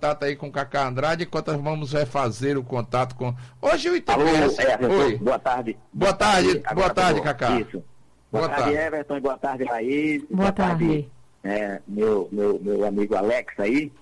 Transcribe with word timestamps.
contato 0.00 0.24
aí 0.24 0.34
com 0.34 0.48
o 0.48 0.52
Cacá 0.52 0.86
Andrade, 0.86 1.24
enquanto 1.24 1.56
vamos 1.58 1.92
refazer 1.92 2.56
o 2.56 2.64
contato 2.64 3.14
com. 3.14 3.34
Hoje 3.60 3.90
o 3.90 3.96
ITPS. 3.96 4.58
Alô, 4.80 5.04
Oi. 5.04 5.18
Boa 5.18 5.38
tarde. 5.38 5.76
Boa 5.92 6.14
tarde, 6.14 6.58
boa, 6.58 6.74
boa 6.74 6.90
tarde, 6.90 7.20
Cacá. 7.20 7.60
Isso. 7.60 7.84
Boa, 8.32 8.46
boa 8.46 8.48
tarde, 8.48 8.62
tarde, 8.64 8.76
Everton, 8.78 9.20
boa 9.20 9.36
tarde, 9.36 9.64
Laís. 9.64 10.22
Boa, 10.22 10.36
boa 10.36 10.52
tarde, 10.52 10.86
tarde 10.86 11.10
é, 11.44 11.80
meu, 11.86 12.28
meu, 12.32 12.58
meu 12.62 12.86
amigo 12.86 13.14
Alex 13.14 13.52
aí. 13.58 13.92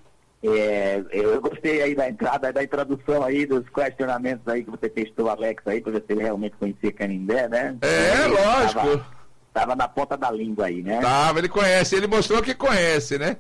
É, 0.41 1.03
eu 1.11 1.41
gostei 1.41 1.83
aí 1.83 1.97
da 1.97 2.09
entrada, 2.09 2.53
da 2.53 2.63
introdução 2.63 3.25
aí, 3.25 3.45
dos 3.45 3.69
questionamentos 3.69 4.47
aí 4.47 4.63
que 4.63 4.71
você 4.71 4.89
testou, 4.89 5.29
Alex, 5.29 5.65
aí, 5.67 5.81
para 5.81 5.95
se 5.95 6.05
ele 6.11 6.23
realmente 6.23 6.55
conhecia 6.57 6.93
Canindé, 6.93 7.49
né? 7.49 7.77
É, 7.83 8.25
ele 8.25 8.35
lógico. 8.35 8.81
Tava, 8.81 9.07
tava, 9.53 9.77
na 9.77 9.89
ponta 9.89 10.17
da 10.17 10.31
língua 10.31 10.67
aí, 10.67 10.81
né? 10.81 11.01
Tava, 11.01 11.41
ele 11.41 11.49
conhece, 11.49 11.97
ele 11.97 12.07
mostrou 12.07 12.41
que 12.41 12.55
conhece, 12.55 13.19
né? 13.19 13.39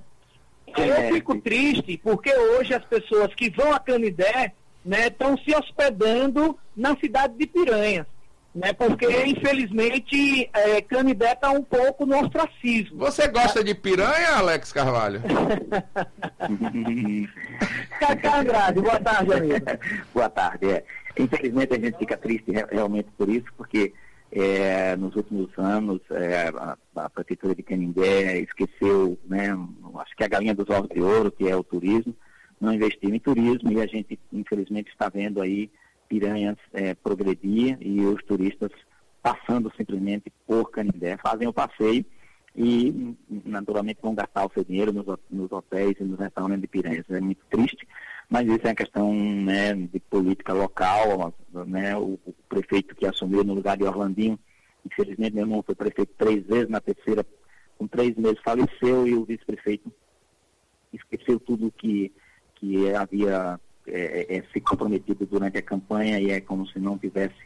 Eu 0.76 1.14
fico 1.14 1.40
triste 1.40 1.96
porque 2.02 2.34
hoje 2.34 2.74
as 2.74 2.84
pessoas 2.84 3.34
que 3.34 3.50
vão 3.50 3.72
a 3.72 3.78
Canindé 3.78 4.52
estão 4.84 5.32
né, 5.32 5.38
se 5.44 5.54
hospedando 5.54 6.58
na 6.76 6.96
cidade 6.96 7.34
de 7.36 7.46
Piranhas. 7.46 8.06
Né, 8.54 8.72
porque, 8.72 9.06
infelizmente, 9.26 10.50
é, 10.52 10.80
Canindé 10.80 11.32
está 11.32 11.50
um 11.50 11.62
pouco 11.62 12.06
no 12.06 12.18
ostracismo. 12.18 12.98
Você 12.98 13.28
gosta 13.28 13.62
de 13.62 13.74
piranha, 13.74 14.36
Alex 14.36 14.72
Carvalho? 14.72 15.22
Cacá 18.00 18.40
Andrade, 18.40 18.80
boa 18.80 18.98
tarde, 18.98 19.32
amigo. 19.32 19.64
boa 20.12 20.30
tarde. 20.30 20.70
É. 20.70 20.84
Infelizmente, 21.18 21.74
a 21.74 21.78
gente 21.78 21.98
fica 21.98 22.16
triste 22.16 22.50
realmente 22.70 23.08
por 23.16 23.28
isso, 23.28 23.46
porque 23.56 23.92
é, 24.30 24.96
nos 24.96 25.16
últimos 25.16 25.50
anos, 25.58 26.00
é, 26.10 26.48
a, 26.48 26.76
a, 26.96 27.10
Prefeitura 27.10 27.54
de 27.54 27.62
Canindé 27.62 28.40
esqueceu, 28.40 29.18
né, 29.24 29.48
acho 29.96 30.16
que 30.16 30.24
a 30.24 30.28
galinha 30.28 30.54
dos 30.54 30.68
ovos 30.68 30.90
de 30.90 31.00
ouro, 31.00 31.32
que 31.32 31.48
é 31.48 31.56
o 31.56 31.64
turismo, 31.64 32.14
não 32.60 32.72
investiu 32.72 33.14
em 33.14 33.18
turismo 33.18 33.72
e 33.72 33.80
a 33.80 33.86
gente, 33.86 34.18
infelizmente, 34.32 34.90
está 34.90 35.08
vendo 35.08 35.40
aí 35.40 35.70
piranhas 36.08 36.56
é, 36.72 36.94
progredir 36.94 37.78
e 37.80 38.00
os 38.00 38.22
turistas 38.24 38.70
passando 39.22 39.72
simplesmente 39.76 40.32
por 40.46 40.70
Canindé, 40.70 41.16
fazem 41.18 41.46
o 41.46 41.52
passeio 41.52 42.04
e, 42.56 43.14
naturalmente, 43.44 44.00
vão 44.02 44.14
gastar 44.14 44.46
o 44.46 44.50
seu 44.52 44.64
dinheiro 44.64 44.92
nos, 44.92 45.06
nos 45.30 45.52
hotéis 45.52 45.94
e 46.00 46.04
nos 46.04 46.18
restaurantes 46.18 46.62
de 46.62 46.68
piranhas. 46.68 47.04
É 47.08 47.20
muito 47.20 47.44
triste 47.48 47.86
mas 48.28 48.46
isso 48.46 48.60
é 48.64 48.68
uma 48.68 48.74
questão 48.74 49.14
né, 49.14 49.74
de 49.74 49.98
política 50.00 50.52
local, 50.52 51.32
né, 51.66 51.96
o, 51.96 52.18
o, 52.26 52.34
prefeito 52.60 52.94
que 52.94 53.06
assumiu 53.06 53.44
no 53.44 53.54
lugar 53.54 53.76
de 53.76 53.84
Orlandinho, 53.84 54.38
infelizmente 54.84 55.34
meu 55.34 55.44
irmão 55.44 55.62
foi 55.62 55.74
prefeito 55.74 56.12
três 56.16 56.44
vezes, 56.46 56.68
na 56.68 56.80
terceira, 56.80 57.24
com 57.76 57.86
três 57.86 58.16
meses 58.16 58.38
faleceu 58.44 59.06
e 59.06 59.14
o 59.14 59.24
vice-prefeito 59.24 59.92
esqueceu 60.92 61.38
tudo 61.38 61.72
que, 61.76 62.12
que 62.56 62.92
havia 62.94 63.60
é, 63.86 64.34
é, 64.34 64.36
é, 64.36 64.42
se 64.52 64.60
comprometido 64.60 65.26
durante 65.26 65.58
a 65.58 65.62
campanha 65.62 66.20
e 66.20 66.30
é 66.30 66.40
como 66.40 66.66
se 66.66 66.78
não 66.78 66.98
tivesse 66.98 67.36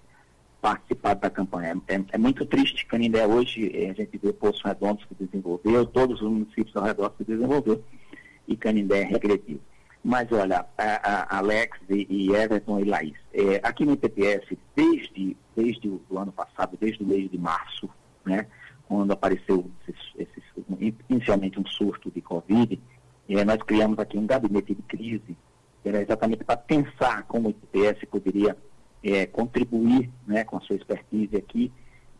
participado 0.61 1.21
da 1.21 1.31
campanha. 1.31 1.81
É, 1.89 1.95
é, 1.95 2.05
é 2.13 2.19
muito 2.19 2.47
triste, 2.47 2.87
Canindé 2.87 3.27
hoje, 3.27 3.71
é, 3.75 3.91
a 3.91 3.95
gente 3.95 4.19
vê 4.19 4.33
Poços 4.33 4.63
Redondos 4.63 5.05
que 5.05 5.15
desenvolveu, 5.15 5.85
todos 5.87 6.21
os 6.23 6.29
municípios 6.29 6.75
ao 6.77 6.85
redor 6.85 7.13
se 7.19 7.25
desenvolveu 7.25 7.83
e 8.49 8.57
Canindé 8.57 9.05
regrediu. 9.05 9.61
Mas 10.05 10.31
olha, 10.33 10.67
a, 10.77 11.37
a 11.37 11.39
Alex 11.39 11.79
e, 11.89 12.07
e, 12.11 12.35
Everton 12.35 12.81
e 12.81 12.85
Laís, 12.85 13.15
é, 13.33 13.61
aqui 13.63 13.85
no 13.85 13.93
IPPS, 13.93 14.57
desde, 14.75 15.37
desde 15.55 15.89
o 15.89 16.19
ano 16.19 16.33
passado, 16.33 16.77
desde 16.81 17.05
o 17.05 17.07
mês 17.07 17.31
de 17.31 17.39
março, 17.39 17.89
né, 18.25 18.47
quando 18.89 19.13
apareceu 19.13 19.71
inicialmente 21.09 21.61
um 21.61 21.67
surto 21.67 22.11
de 22.11 22.21
Covid, 22.21 22.81
é, 23.29 23.45
nós 23.45 23.63
criamos 23.63 23.99
aqui 23.99 24.19
um 24.19 24.27
gabinete 24.27 24.75
de 24.75 24.83
crise, 24.83 25.37
era 25.85 26.03
exatamente 26.03 26.45
para 26.45 26.57
pensar 26.57 27.23
como 27.25 27.49
o 27.49 27.51
IPPS 27.51 28.05
poderia 28.11 28.57
é, 29.03 29.27
contribuir 29.27 30.11
né, 30.27 30.45
com 30.45 30.57
a 30.57 30.61
sua 30.61 30.77
expertise 30.77 31.37
aqui 31.37 31.73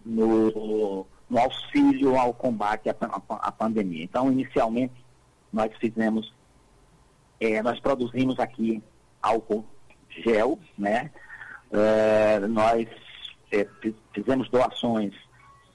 no, 0.05 1.07
no 1.29 1.39
auxílio 1.39 2.17
ao 2.17 2.33
combate 2.35 2.89
à, 2.89 2.97
à, 3.01 3.49
à 3.49 3.53
pandemia. 3.53 4.05
Então, 4.05 4.31
inicialmente, 4.31 4.95
nós 5.53 5.71
fizemos 5.81 6.33
é, 7.43 7.63
nós 7.63 7.81
produzimos 7.81 8.39
aqui 8.39 8.83
álcool 9.21 9.65
gel, 10.09 10.59
né? 10.79 11.11
É, 11.73 12.39
nós 12.47 12.87
é, 13.51 13.67
fizemos 14.15 14.49
doações 14.49 15.13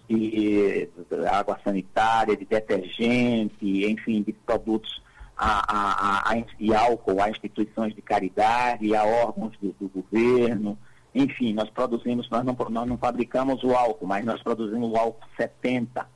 de 0.08 0.88
água 1.30 1.60
sanitária, 1.64 2.38
de 2.38 2.46
detergente, 2.46 3.86
enfim, 3.86 4.22
de 4.24 4.32
produtos 4.32 5.02
a, 5.36 6.30
a, 6.30 6.32
a, 6.32 6.44
e 6.58 6.74
álcool 6.74 7.22
a 7.22 7.30
instituições 7.30 7.94
de 7.94 8.02
caridade, 8.02 8.96
a 8.96 9.04
órgãos 9.04 9.58
do, 9.62 9.74
do 9.74 9.90
governo. 9.90 10.78
Enfim, 11.14 11.54
nós 11.54 11.70
produzimos, 11.70 12.30
nós 12.30 12.46
não, 12.46 12.56
nós 12.70 12.88
não 12.88 12.98
fabricamos 12.98 13.62
o 13.64 13.76
álcool, 13.76 14.08
mas 14.08 14.24
nós 14.24 14.42
produzimos 14.42 14.92
o 14.92 14.96
álcool 14.96 15.28
70, 15.36 16.08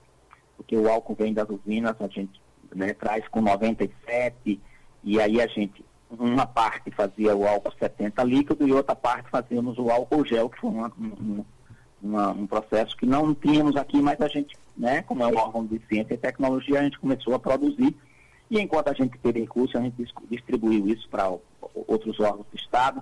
porque 0.55 0.77
o 0.77 0.89
álcool 0.89 1.15
vem 1.15 1.33
das 1.33 1.49
usinas, 1.49 1.99
a 1.99 2.07
gente 2.07 2.39
né, 2.73 2.93
traz 2.93 3.27
com 3.27 3.41
97 3.41 4.61
e 5.03 5.19
aí 5.19 5.41
a 5.41 5.47
gente, 5.47 5.83
uma 6.09 6.45
parte 6.45 6.91
fazia 6.91 7.35
o 7.35 7.47
álcool 7.47 7.73
70 7.77 8.23
líquido 8.23 8.67
e 8.67 8.73
outra 8.73 8.95
parte 8.95 9.29
fazíamos 9.29 9.77
o 9.77 9.89
álcool 9.89 10.25
gel, 10.25 10.49
que 10.49 10.59
foi 10.59 10.69
uma, 10.69 10.91
uma, 12.01 12.29
um 12.31 12.47
processo 12.47 12.95
que 12.95 13.05
não 13.05 13.33
tínhamos 13.33 13.75
aqui, 13.75 14.01
mas 14.01 14.19
a 14.21 14.27
gente, 14.27 14.57
né, 14.77 15.01
como 15.01 15.23
é 15.23 15.27
um 15.27 15.37
órgão 15.37 15.65
de 15.65 15.81
ciência 15.87 16.13
e 16.13 16.17
tecnologia, 16.17 16.79
a 16.79 16.83
gente 16.83 16.99
começou 16.99 17.33
a 17.33 17.39
produzir. 17.39 17.95
E 18.49 18.59
enquanto 18.59 18.89
a 18.89 18.93
gente 18.93 19.17
teve 19.17 19.39
recurso, 19.39 19.77
a 19.77 19.81
gente 19.81 20.05
distribuiu 20.29 20.87
isso 20.87 21.07
para 21.09 21.31
outros 21.87 22.19
órgãos 22.19 22.45
do 22.51 22.57
Estado 22.57 23.01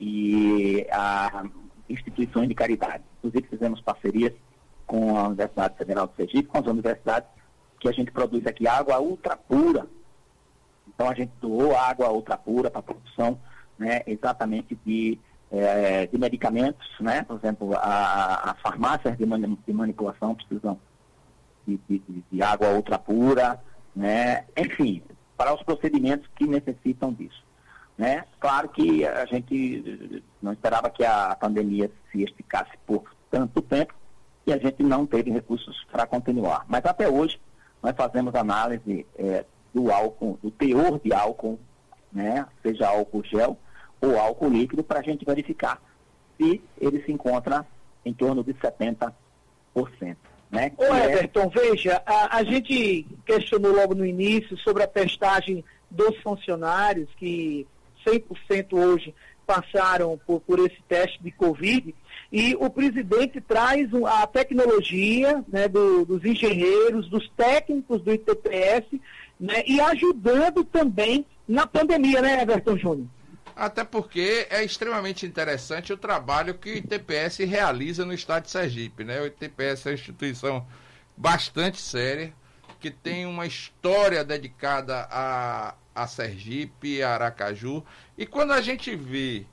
e 0.00 0.86
a 0.92 1.44
instituições 1.88 2.48
de 2.48 2.54
caridade. 2.54 3.02
Inclusive 3.18 3.48
fizemos 3.48 3.80
parcerias 3.80 4.32
com 4.86 5.18
a 5.18 5.28
Universidade 5.28 5.76
Federal 5.76 6.06
de 6.06 6.14
Sergipe, 6.16 6.48
com 6.48 6.58
as 6.58 6.66
universidades 6.66 7.28
que 7.80 7.88
a 7.88 7.92
gente 7.92 8.10
produz 8.10 8.46
aqui 8.46 8.66
água 8.66 9.00
ultra 9.00 9.36
pura, 9.36 9.86
então 10.94 11.08
a 11.08 11.14
gente 11.14 11.32
doou 11.40 11.76
água 11.76 12.10
ultra 12.10 12.36
pura 12.36 12.70
para 12.70 12.82
produção 12.82 13.38
né, 13.78 14.02
exatamente 14.06 14.78
de, 14.84 15.18
é, 15.50 16.06
de 16.06 16.16
medicamentos, 16.18 16.88
né? 17.00 17.22
Por 17.22 17.36
exemplo, 17.36 17.74
a, 17.76 18.50
a 18.50 18.54
farmácias 18.54 19.16
de, 19.16 19.24
de 19.26 19.72
manipulação 19.72 20.34
precisam 20.34 20.78
de, 21.66 21.78
de, 21.88 22.02
de, 22.30 22.42
água 22.42 22.70
ultra 22.70 22.98
pura, 22.98 23.60
né? 23.94 24.44
Enfim, 24.56 25.02
para 25.36 25.52
os 25.54 25.62
procedimentos 25.62 26.28
que 26.36 26.46
necessitam 26.46 27.12
disso. 27.12 27.42
Né? 27.96 28.24
Claro 28.40 28.68
que 28.68 29.06
a 29.06 29.24
gente 29.24 30.22
não 30.42 30.52
esperava 30.52 30.90
que 30.90 31.04
a 31.04 31.36
pandemia 31.36 31.90
se 32.10 32.24
esticasse 32.24 32.72
por 32.84 33.04
tanto 33.30 33.62
tempo 33.62 33.94
e 34.46 34.52
a 34.52 34.58
gente 34.58 34.82
não 34.82 35.06
teve 35.06 35.30
recursos 35.30 35.84
para 35.92 36.04
continuar. 36.04 36.64
Mas 36.68 36.84
até 36.84 37.08
hoje 37.08 37.40
nós 37.80 37.94
fazemos 37.96 38.34
análise 38.34 39.06
é, 39.16 39.44
do 39.74 39.90
álcool, 39.90 40.38
do 40.40 40.50
teor 40.52 41.00
de 41.00 41.12
álcool, 41.12 41.58
né, 42.12 42.46
seja 42.62 42.88
álcool 42.88 43.24
gel 43.24 43.58
ou 44.00 44.18
álcool 44.18 44.48
líquido, 44.48 44.84
para 44.84 45.00
a 45.00 45.02
gente 45.02 45.24
verificar 45.24 45.82
se 46.38 46.60
ele 46.80 47.02
se 47.02 47.10
encontra 47.10 47.66
em 48.04 48.12
torno 48.12 48.44
de 48.44 48.54
70%. 48.54 49.12
Né, 50.50 50.72
Ô 50.76 50.84
é 50.84 51.12
Everton, 51.12 51.50
é... 51.54 51.60
veja, 51.60 52.02
a, 52.06 52.36
a 52.36 52.44
gente 52.44 53.06
questionou 53.26 53.72
logo 53.72 53.94
no 53.94 54.06
início 54.06 54.56
sobre 54.58 54.84
a 54.84 54.86
testagem 54.86 55.64
dos 55.90 56.16
funcionários, 56.18 57.08
que 57.16 57.66
100% 58.06 58.72
hoje 58.72 59.12
passaram 59.44 60.18
por, 60.26 60.40
por 60.40 60.58
esse 60.58 60.80
teste 60.88 61.22
de 61.22 61.30
Covid, 61.32 61.94
e 62.32 62.54
o 62.58 62.70
presidente 62.70 63.40
traz 63.40 63.88
a 64.06 64.26
tecnologia 64.26 65.44
né, 65.48 65.68
do, 65.68 66.04
dos 66.04 66.24
engenheiros, 66.24 67.08
dos 67.08 67.28
técnicos 67.36 68.02
do 68.02 68.12
ITPS, 68.12 69.00
né, 69.38 69.62
e 69.66 69.80
ajudando 69.80 70.64
também 70.64 71.26
na 71.46 71.66
pandemia, 71.66 72.22
né, 72.22 72.42
Everton 72.42 72.76
Júnior? 72.76 73.08
Até 73.56 73.84
porque 73.84 74.48
é 74.50 74.64
extremamente 74.64 75.24
interessante 75.24 75.92
o 75.92 75.96
trabalho 75.96 76.54
que 76.54 76.70
o 76.70 76.76
ITPS 76.76 77.38
realiza 77.38 78.04
no 78.04 78.12
estado 78.12 78.44
de 78.44 78.50
Sergipe. 78.50 79.04
Né? 79.04 79.20
O 79.20 79.26
ITPS 79.26 79.86
é 79.86 79.90
uma 79.90 79.94
instituição 79.94 80.66
bastante 81.16 81.80
séria, 81.80 82.32
que 82.80 82.90
tem 82.90 83.26
uma 83.26 83.46
história 83.46 84.24
dedicada 84.24 85.06
a, 85.08 85.74
a 85.94 86.06
Sergipe, 86.08 87.00
a 87.00 87.14
Aracaju. 87.14 87.84
E 88.18 88.26
quando 88.26 88.52
a 88.52 88.60
gente 88.60 88.94
vê 88.96 89.46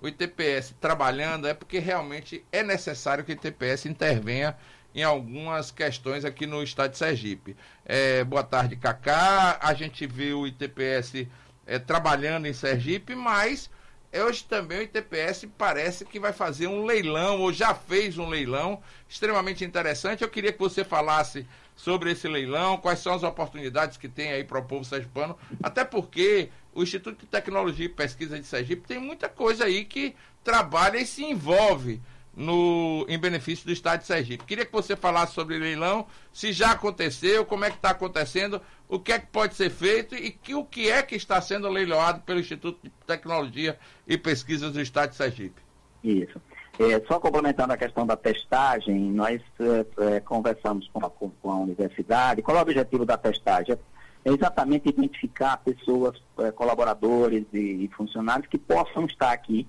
o 0.00 0.08
ITPS 0.08 0.74
trabalhando, 0.80 1.46
é 1.46 1.54
porque 1.54 1.78
realmente 1.78 2.44
é 2.50 2.62
necessário 2.62 3.24
que 3.24 3.32
o 3.32 3.34
ITPS 3.34 3.86
intervenha 3.86 4.56
em 4.94 5.02
algumas 5.02 5.70
questões 5.70 6.24
aqui 6.24 6.46
no 6.46 6.62
estado 6.62 6.92
de 6.92 6.98
Sergipe. 6.98 7.56
É, 7.84 8.22
boa 8.22 8.44
tarde, 8.44 8.76
Cacá. 8.76 9.58
A 9.60 9.74
gente 9.74 10.06
vê 10.06 10.32
o 10.32 10.46
ITPS 10.46 11.26
é, 11.66 11.78
trabalhando 11.78 12.46
em 12.46 12.52
Sergipe, 12.52 13.14
mas 13.14 13.68
hoje 14.12 14.44
também 14.44 14.78
o 14.78 14.82
ITPS 14.82 15.48
parece 15.58 16.04
que 16.04 16.20
vai 16.20 16.32
fazer 16.32 16.68
um 16.68 16.84
leilão, 16.84 17.40
ou 17.40 17.52
já 17.52 17.74
fez 17.74 18.16
um 18.18 18.28
leilão 18.28 18.80
extremamente 19.08 19.64
interessante. 19.64 20.22
Eu 20.22 20.30
queria 20.30 20.52
que 20.52 20.58
você 20.58 20.84
falasse 20.84 21.44
sobre 21.74 22.12
esse 22.12 22.28
leilão, 22.28 22.76
quais 22.76 23.00
são 23.00 23.12
as 23.14 23.24
oportunidades 23.24 23.96
que 23.96 24.08
tem 24.08 24.30
aí 24.30 24.44
para 24.44 24.60
o 24.60 24.64
povo 24.64 24.84
sergipano, 24.84 25.36
até 25.60 25.84
porque 25.84 26.50
o 26.72 26.84
Instituto 26.84 27.20
de 27.20 27.26
Tecnologia 27.26 27.86
e 27.86 27.88
Pesquisa 27.88 28.38
de 28.38 28.46
Sergipe 28.46 28.86
tem 28.86 29.00
muita 29.00 29.28
coisa 29.28 29.64
aí 29.64 29.84
que 29.84 30.14
trabalha 30.44 30.98
e 30.98 31.06
se 31.06 31.24
envolve 31.24 32.00
no, 32.36 33.06
em 33.08 33.18
benefício 33.18 33.66
do 33.66 33.72
Estado 33.72 34.00
de 34.00 34.06
Sergipe. 34.06 34.44
Queria 34.44 34.64
que 34.64 34.72
você 34.72 34.96
falasse 34.96 35.34
sobre 35.34 35.58
leilão, 35.58 36.06
se 36.32 36.52
já 36.52 36.72
aconteceu, 36.72 37.44
como 37.44 37.64
é 37.64 37.70
que 37.70 37.76
está 37.76 37.90
acontecendo, 37.90 38.60
o 38.88 38.98
que 38.98 39.12
é 39.12 39.18
que 39.18 39.26
pode 39.26 39.54
ser 39.54 39.70
feito 39.70 40.14
e 40.14 40.30
que, 40.30 40.54
o 40.54 40.64
que 40.64 40.90
é 40.90 41.02
que 41.02 41.14
está 41.14 41.40
sendo 41.40 41.68
leiloado 41.68 42.20
pelo 42.22 42.40
Instituto 42.40 42.78
de 42.82 42.90
Tecnologia 43.06 43.78
e 44.06 44.18
Pesquisas 44.18 44.72
do 44.72 44.80
Estado 44.80 45.10
de 45.10 45.16
Sergipe. 45.16 45.62
Isso. 46.02 46.40
É, 46.78 47.00
só 47.06 47.20
complementando 47.20 47.72
a 47.72 47.76
questão 47.76 48.04
da 48.04 48.16
testagem, 48.16 49.00
nós 49.12 49.40
é, 49.60 50.16
é, 50.16 50.20
conversamos 50.20 50.88
com 50.92 51.06
a, 51.06 51.10
com 51.10 51.50
a, 51.50 51.56
universidade. 51.56 52.42
Qual 52.42 52.56
é 52.56 52.60
o 52.60 52.62
objetivo 52.62 53.06
da 53.06 53.16
testagem? 53.16 53.78
É 54.24 54.30
exatamente 54.30 54.88
identificar 54.88 55.58
pessoas, 55.58 56.20
é, 56.38 56.50
colaboradores 56.50 57.44
e, 57.52 57.84
e, 57.84 57.90
funcionários 57.96 58.48
que 58.48 58.58
possam 58.58 59.04
estar 59.04 59.30
aqui 59.30 59.68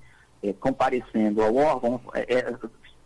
é, 0.50 0.54
comparecendo 0.54 1.42
ao 1.42 1.56
órgão 1.56 2.00
é, 2.14 2.54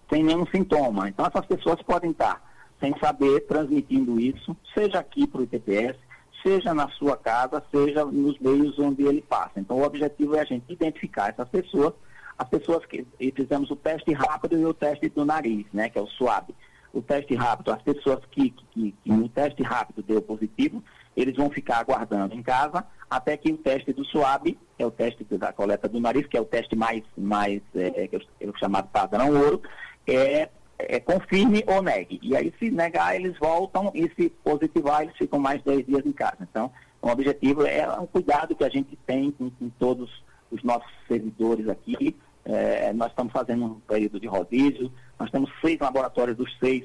sem 0.09 0.24
nenhum 0.24 0.45
sintoma. 0.47 1.09
Então, 1.09 1.25
essas 1.25 1.45
pessoas 1.45 1.81
podem 1.81 2.12
estar 2.12 2.41
sem 2.80 2.97
saber, 3.00 3.41
transmitindo 3.41 4.19
isso, 4.19 4.56
seja 4.74 5.00
aqui 5.00 5.27
para 5.27 5.41
o 5.41 5.44
ITPS, 5.44 5.97
seja 6.41 6.74
na 6.74 6.88
sua 6.89 7.18
casa, 7.18 7.62
seja 7.69 8.06
nos 8.06 8.39
meios 8.39 8.80
onde 8.80 9.03
ele 9.03 9.21
passa. 9.21 9.59
Então, 9.59 9.77
o 9.77 9.83
objetivo 9.83 10.36
é 10.36 10.41
a 10.41 10.45
gente 10.45 10.71
identificar 10.71 11.30
essas 11.30 11.50
pessoas 11.50 11.94
as 12.39 12.47
pessoas 12.47 12.86
que 12.86 13.06
fizemos 13.36 13.69
o 13.69 13.75
teste 13.75 14.13
rápido 14.13 14.57
e 14.57 14.65
o 14.65 14.74
teste 14.74 15.09
do 15.09 15.25
nariz, 15.25 15.65
né, 15.74 15.89
que 15.89 16.00
é 16.00 16.01
o 16.01 16.07
SWAB. 16.07 16.56
O 16.94 17.01
teste 17.01 17.35
rápido, 17.35 17.71
as 17.71 17.81
pessoas 17.81 18.24
que, 18.31 18.51
que, 18.71 18.95
que 19.03 19.12
no 19.12 19.27
teste 19.27 19.62
rápido 19.62 20.01
deu 20.01 20.21
positivo, 20.21 20.81
eles 21.15 21.35
vão 21.35 21.50
ficar 21.50 21.77
aguardando 21.77 22.35
em 22.35 22.44
casa 22.44 22.85
até 23.09 23.35
que 23.35 23.51
o 23.51 23.57
teste 23.57 23.91
do 23.91 24.06
SWAB, 24.06 24.57
que 24.77 24.83
é 24.83 24.85
o 24.85 24.91
teste 24.91 25.23
da 25.23 25.51
coleta 25.51 25.89
do 25.89 26.00
nariz, 26.00 26.27
que 26.27 26.38
é 26.38 26.41
o 26.41 26.45
teste 26.45 26.75
mais, 26.75 27.03
mais 27.17 27.61
é, 27.75 28.06
é, 28.06 28.09
é 28.39 28.47
o 28.47 28.57
chamado 28.57 28.88
padrão 28.89 29.29
ouro, 29.31 29.61
é, 30.07 30.50
é, 30.77 31.00
confirme 31.00 31.63
ou 31.67 31.81
negue. 31.81 32.19
E 32.21 32.35
aí, 32.35 32.53
se 32.59 32.69
negar, 32.69 33.15
eles 33.15 33.38
voltam 33.39 33.91
e 33.95 34.09
se 34.15 34.29
positivar, 34.44 35.01
eles 35.01 35.17
ficam 35.17 35.39
mais 35.39 35.61
10 35.63 35.85
dias 35.85 36.06
em 36.06 36.11
casa. 36.11 36.38
Então, 36.41 36.71
o 37.01 37.09
objetivo 37.09 37.65
é 37.65 37.88
um 38.00 38.06
cuidado 38.06 38.56
que 38.56 38.63
a 38.63 38.69
gente 38.69 38.97
tem 39.07 39.31
com, 39.31 39.50
com 39.50 39.69
todos 39.79 40.23
os 40.51 40.63
nossos 40.63 40.91
servidores 41.07 41.67
aqui, 41.67 42.15
é, 42.45 42.91
nós 42.94 43.09
estamos 43.09 43.31
fazendo 43.31 43.65
um 43.65 43.79
período 43.81 44.19
de 44.19 44.27
rodízio, 44.27 44.91
nós 45.19 45.29
temos 45.29 45.51
seis 45.61 45.77
laboratórios 45.79 46.35
dos 46.35 46.51
seis. 46.59 46.83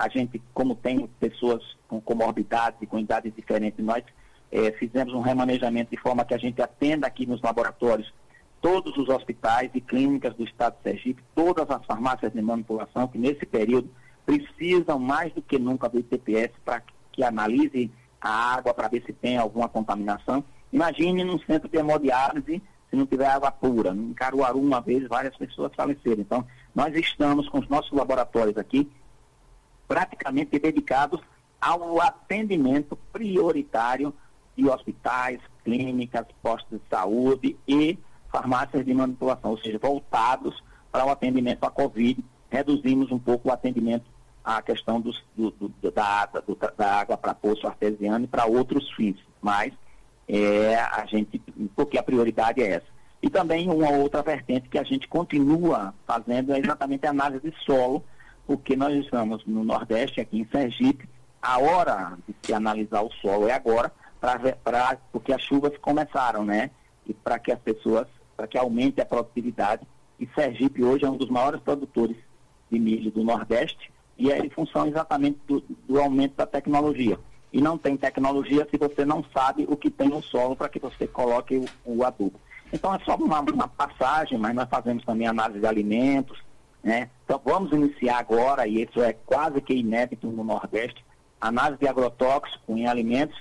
A 0.00 0.08
gente, 0.08 0.40
como 0.54 0.74
tem 0.74 1.06
pessoas 1.20 1.62
com 1.86 2.00
comorbidades 2.00 2.80
e 2.80 2.86
com 2.86 2.98
idades 2.98 3.34
diferentes, 3.36 3.84
nós 3.84 4.02
é, 4.50 4.72
fizemos 4.72 5.12
um 5.12 5.20
remanejamento 5.20 5.90
de 5.90 6.00
forma 6.00 6.24
que 6.24 6.32
a 6.32 6.38
gente 6.38 6.62
atenda 6.62 7.06
aqui 7.06 7.26
nos 7.26 7.42
laboratórios 7.42 8.10
todos 8.62 8.96
os 8.96 9.10
hospitais 9.10 9.70
e 9.74 9.80
clínicas 9.80 10.34
do 10.34 10.44
estado 10.44 10.76
de 10.78 10.90
Sergipe, 10.90 11.22
todas 11.34 11.68
as 11.70 11.84
farmácias 11.84 12.32
de 12.32 12.40
manipulação 12.40 13.08
que 13.08 13.18
nesse 13.18 13.44
período 13.44 13.90
precisam 14.24 14.98
mais 14.98 15.34
do 15.34 15.42
que 15.42 15.58
nunca 15.58 15.86
do 15.86 15.98
ITPS 15.98 16.52
para 16.64 16.82
que 17.12 17.22
analise 17.22 17.90
a 18.18 18.54
água 18.54 18.72
para 18.72 18.88
ver 18.88 19.02
se 19.04 19.12
tem 19.12 19.36
alguma 19.36 19.68
contaminação. 19.68 20.42
Imagine 20.72 21.24
num 21.24 21.38
centro 21.40 21.68
de 21.68 21.76
hemodiálise 21.76 22.62
se 22.88 22.96
não 22.96 23.04
tiver 23.04 23.26
água 23.26 23.50
pura. 23.50 23.90
Em 23.90 24.14
Caruaru, 24.14 24.60
uma 24.60 24.80
vez, 24.80 25.06
várias 25.08 25.36
pessoas 25.36 25.72
faleceram. 25.76 26.22
Então, 26.22 26.46
nós 26.74 26.94
estamos 26.96 27.50
com 27.50 27.58
os 27.58 27.68
nossos 27.68 27.92
laboratórios 27.92 28.56
aqui 28.56 28.90
praticamente 29.90 30.56
dedicados 30.56 31.20
ao 31.60 32.00
atendimento 32.00 32.96
prioritário 33.12 34.14
de 34.56 34.68
hospitais, 34.68 35.40
clínicas, 35.64 36.26
postos 36.40 36.78
de 36.78 36.88
saúde 36.88 37.56
e 37.66 37.98
farmácias 38.30 38.86
de 38.86 38.94
manipulação, 38.94 39.50
ou 39.50 39.58
seja, 39.58 39.80
voltados 39.82 40.62
para 40.92 41.04
o 41.04 41.10
atendimento 41.10 41.64
à 41.64 41.70
Covid. 41.72 42.24
Reduzimos 42.48 43.10
um 43.10 43.18
pouco 43.18 43.48
o 43.48 43.52
atendimento 43.52 44.04
à 44.44 44.62
questão 44.62 45.00
dos, 45.00 45.24
do, 45.36 45.50
do, 45.50 45.90
da, 45.90 46.28
da 46.78 47.00
água 47.00 47.16
para 47.16 47.34
poço 47.34 47.66
artesiano 47.66 48.26
e 48.26 48.28
para 48.28 48.46
outros 48.46 48.88
fins, 48.92 49.16
mas 49.42 49.74
é, 50.28 50.76
a 50.76 51.04
gente, 51.06 51.42
porque 51.74 51.98
a 51.98 52.02
prioridade 52.04 52.62
é 52.62 52.74
essa. 52.74 52.86
E 53.20 53.28
também 53.28 53.68
uma 53.68 53.90
outra 53.90 54.22
vertente 54.22 54.68
que 54.68 54.78
a 54.78 54.84
gente 54.84 55.08
continua 55.08 55.92
fazendo 56.06 56.52
é 56.52 56.60
exatamente 56.60 57.04
a 57.08 57.10
análise 57.10 57.50
de 57.50 57.64
solo, 57.64 58.04
porque 58.50 58.74
nós 58.74 58.92
estamos 58.96 59.46
no 59.46 59.62
Nordeste, 59.62 60.20
aqui 60.20 60.40
em 60.40 60.44
Sergipe, 60.44 61.08
a 61.40 61.60
hora 61.60 62.18
de 62.26 62.34
se 62.42 62.52
analisar 62.52 63.00
o 63.00 63.12
solo 63.22 63.46
é 63.46 63.52
agora, 63.52 63.92
pra, 64.20 64.40
pra, 64.56 64.98
porque 65.12 65.32
as 65.32 65.40
chuvas 65.40 65.78
começaram, 65.78 66.44
né? 66.44 66.72
E 67.06 67.14
para 67.14 67.38
que 67.38 67.52
as 67.52 67.60
pessoas, 67.60 68.08
para 68.36 68.48
que 68.48 68.58
aumente 68.58 69.00
a 69.00 69.06
produtividade. 69.06 69.86
E 70.18 70.28
Sergipe 70.34 70.82
hoje 70.82 71.04
é 71.04 71.08
um 71.08 71.16
dos 71.16 71.30
maiores 71.30 71.60
produtores 71.60 72.16
de 72.68 72.76
milho 72.76 73.12
do 73.12 73.22
Nordeste, 73.22 73.92
e 74.18 74.32
é 74.32 74.44
em 74.44 74.50
função 74.50 74.88
exatamente 74.88 75.38
do, 75.46 75.62
do 75.86 76.00
aumento 76.00 76.34
da 76.34 76.44
tecnologia. 76.44 77.20
E 77.52 77.60
não 77.60 77.78
tem 77.78 77.96
tecnologia 77.96 78.66
se 78.68 78.76
você 78.76 79.04
não 79.04 79.24
sabe 79.32 79.64
o 79.68 79.76
que 79.76 79.92
tem 79.92 80.08
no 80.08 80.20
solo 80.24 80.56
para 80.56 80.68
que 80.68 80.80
você 80.80 81.06
coloque 81.06 81.56
o, 81.56 81.66
o, 81.84 82.04
adubo. 82.04 82.40
Então 82.72 82.92
é 82.92 82.98
só 83.04 83.14
uma, 83.14 83.42
uma, 83.42 83.68
passagem, 83.68 84.36
mas 84.38 84.56
nós 84.56 84.68
fazemos 84.68 85.04
também 85.04 85.28
análise 85.28 85.60
de 85.60 85.66
alimentos. 85.68 86.49
Né? 86.82 87.10
Então 87.24 87.40
vamos 87.44 87.72
iniciar 87.72 88.18
agora, 88.18 88.66
e 88.66 88.82
isso 88.82 89.02
é 89.02 89.12
quase 89.12 89.60
que 89.60 89.74
inédito 89.74 90.26
no 90.26 90.42
Nordeste, 90.42 91.04
análise 91.40 91.80
de 91.80 91.88
agrotóxico 91.88 92.76
em 92.76 92.86
alimentos 92.86 93.38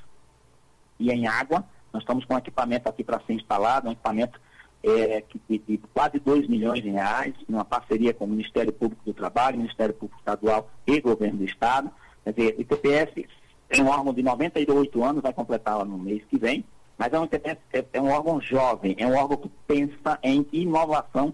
e 1.00 1.12
em 1.12 1.27
água. 1.27 1.63
Nós 1.91 2.03
estamos 2.03 2.25
com 2.25 2.36
um 2.36 2.38
equipamento 2.38 2.88
aqui 2.88 3.03
para 3.03 3.19
ser 3.21 3.33
instalado, 3.33 3.88
um 3.88 3.91
equipamento 3.91 4.39
é, 4.83 5.24
de, 5.50 5.57
de 5.59 5.77
quase 5.94 6.19
2 6.19 6.47
milhões 6.47 6.81
de 6.81 6.89
reais, 6.89 7.33
numa 7.47 7.65
parceria 7.65 8.13
com 8.13 8.25
o 8.25 8.27
Ministério 8.27 8.71
Público 8.71 9.03
do 9.06 9.13
Trabalho, 9.13 9.57
Ministério 9.57 9.94
Público 9.94 10.19
Estadual 10.19 10.69
e 10.86 11.00
Governo 11.01 11.39
do 11.39 11.45
Estado. 11.45 11.89
Quer 12.24 12.33
dizer, 12.33 12.59
ITPS 12.59 13.27
é 13.69 13.81
um 13.81 13.88
órgão 13.88 14.13
de 14.13 14.24
98 14.24 15.03
anos, 15.03 15.21
vai 15.21 15.33
completar 15.33 15.83
no 15.86 15.97
mês 15.97 16.24
que 16.30 16.38
vem, 16.38 16.65
mas 16.97 17.13
é 17.13 17.19
um, 17.19 17.25
é, 17.25 17.86
é 17.94 18.01
um 18.01 18.09
órgão 18.09 18.41
jovem, 18.41 18.95
é 18.97 19.07
um 19.07 19.15
órgão 19.15 19.38
que 19.38 19.50
pensa 19.68 20.19
em 20.24 20.45
inovação 20.51 21.33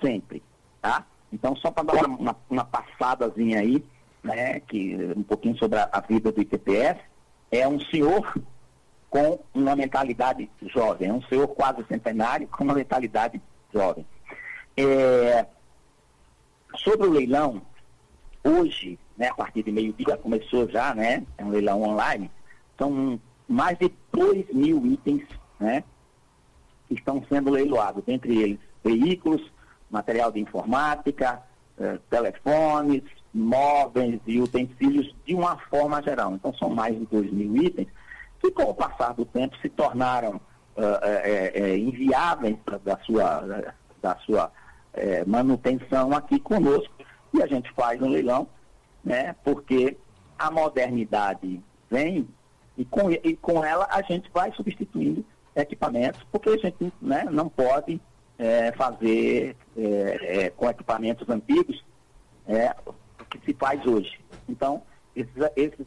sempre, 0.00 0.42
tá? 0.80 1.06
Então, 1.32 1.56
só 1.56 1.70
para 1.70 1.84
dar 1.84 2.06
uma, 2.06 2.36
uma, 2.48 2.64
passadazinha 2.64 3.60
aí, 3.60 3.84
né, 4.22 4.60
que, 4.60 4.96
um 5.16 5.22
pouquinho 5.22 5.56
sobre 5.58 5.78
a, 5.78 5.88
a 5.92 6.00
vida 6.00 6.30
do 6.30 6.40
ITPS, 6.40 6.98
é 7.50 7.66
um 7.66 7.80
senhor 7.80 8.34
com 9.10 9.38
uma 9.54 9.74
mentalidade 9.74 10.50
jovem, 10.62 11.08
é 11.08 11.12
um 11.12 11.22
senhor 11.22 11.48
quase 11.48 11.84
centenário 11.86 12.46
com 12.48 12.64
uma 12.64 12.74
mentalidade 12.74 13.40
jovem. 13.72 14.06
É, 14.76 15.46
sobre 16.76 17.06
o 17.06 17.12
leilão, 17.12 17.62
hoje, 18.44 18.98
né, 19.16 19.28
a 19.28 19.34
partir 19.34 19.62
de 19.62 19.72
meio-dia 19.72 20.16
começou 20.16 20.68
já, 20.68 20.94
né, 20.94 21.24
é 21.38 21.44
um 21.44 21.50
leilão 21.50 21.82
online, 21.82 22.30
são 22.78 23.20
mais 23.48 23.78
de 23.78 23.92
2 24.12 24.52
mil 24.52 24.84
itens, 24.86 25.26
né, 25.58 25.82
que 26.88 26.94
estão 26.94 27.24
sendo 27.28 27.50
leiloados, 27.50 28.04
entre 28.06 28.36
eles 28.36 28.58
veículos, 28.84 29.42
material 29.90 30.32
de 30.32 30.40
informática, 30.40 31.42
eh, 31.78 31.98
telefones, 32.10 33.02
móveis 33.32 34.20
e 34.26 34.40
utensílios 34.40 35.14
de 35.24 35.34
uma 35.34 35.56
forma 35.68 36.02
geral. 36.02 36.34
Então 36.34 36.52
são 36.54 36.70
mais 36.70 36.98
de 36.98 37.04
2 37.06 37.32
mil 37.32 37.56
itens 37.56 37.88
que 38.40 38.50
com 38.50 38.64
o 38.64 38.74
passar 38.74 39.14
do 39.14 39.24
tempo 39.24 39.56
se 39.62 39.68
tornaram 39.68 40.40
uh, 40.76 41.76
inviáveis 41.76 42.56
da 42.84 42.98
sua, 42.98 43.72
da 44.02 44.16
sua 44.18 44.52
manutenção 45.26 46.12
aqui 46.12 46.38
conosco 46.38 46.92
e 47.32 47.42
a 47.42 47.46
gente 47.46 47.72
faz 47.72 48.00
um 48.00 48.08
leilão 48.08 48.46
né? 49.06 49.36
Porque 49.44 49.96
a 50.36 50.50
modernidade 50.50 51.62
vem 51.88 52.28
e 52.76 52.84
com, 52.84 53.10
e 53.10 53.36
com 53.36 53.64
ela 53.64 53.86
a 53.88 54.02
gente 54.02 54.28
vai 54.34 54.52
substituindo 54.52 55.24
equipamentos, 55.54 56.20
porque 56.30 56.50
a 56.50 56.56
gente 56.56 56.92
né, 57.00 57.24
não 57.30 57.48
pode 57.48 58.00
é, 58.38 58.72
fazer 58.72 59.56
é, 59.76 60.44
é, 60.44 60.50
com 60.50 60.68
equipamentos 60.68 61.28
antigos 61.28 61.82
é, 62.46 62.74
o 62.86 63.24
que 63.24 63.40
se 63.44 63.54
faz 63.54 63.84
hoje. 63.86 64.20
Então, 64.48 64.82
esses, 65.14 65.32
esses, 65.56 65.86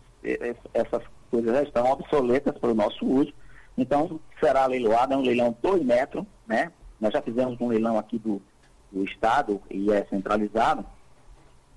essas 0.73 1.03
coisas 1.29 1.53
já 1.53 1.63
estão 1.63 1.91
obsoletas 1.91 2.57
para 2.57 2.71
o 2.71 2.75
nosso 2.75 3.05
uso. 3.05 3.33
Então, 3.77 4.19
será 4.39 4.65
leiloado, 4.65 5.13
é 5.13 5.17
um 5.17 5.21
leilão 5.21 5.55
2 5.61 5.83
metros, 5.85 6.25
né? 6.45 6.71
Nós 6.99 7.13
já 7.13 7.21
fizemos 7.21 7.59
um 7.61 7.67
leilão 7.67 7.97
aqui 7.97 8.19
do, 8.19 8.41
do 8.91 9.03
Estado 9.05 9.61
e 9.69 9.91
é 9.91 10.05
centralizado, 10.05 10.85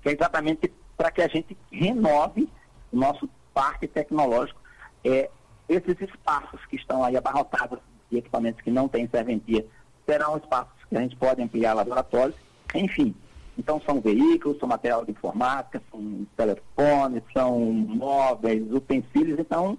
que 0.01 0.09
é 0.09 0.11
exatamente 0.11 0.73
para 0.97 1.11
que 1.11 1.21
a 1.21 1.27
gente 1.27 1.57
renove 1.71 2.49
o 2.91 2.97
nosso 2.97 3.29
parque 3.53 3.87
tecnológico. 3.87 4.59
É, 5.03 5.29
esses 5.69 5.99
espaços 6.01 6.65
que 6.65 6.75
estão 6.75 7.03
aí 7.03 7.15
abarrotados 7.15 7.79
de 8.11 8.17
equipamentos 8.17 8.61
que 8.61 8.71
não 8.71 8.87
têm 8.87 9.07
serventia 9.07 9.65
serão 10.05 10.37
espaços 10.37 10.73
que 10.89 10.97
a 10.97 11.01
gente 11.01 11.15
pode 11.15 11.41
ampliar 11.41 11.73
laboratórios, 11.73 12.35
enfim. 12.73 13.15
Então 13.57 13.81
são 13.85 14.01
veículos, 14.01 14.57
são 14.59 14.67
material 14.67 15.05
de 15.05 15.11
informática, 15.11 15.81
são 15.91 16.25
telefones, 16.35 17.23
são 17.33 17.59
móveis, 17.59 18.63
utensílios, 18.71 19.39
então, 19.39 19.77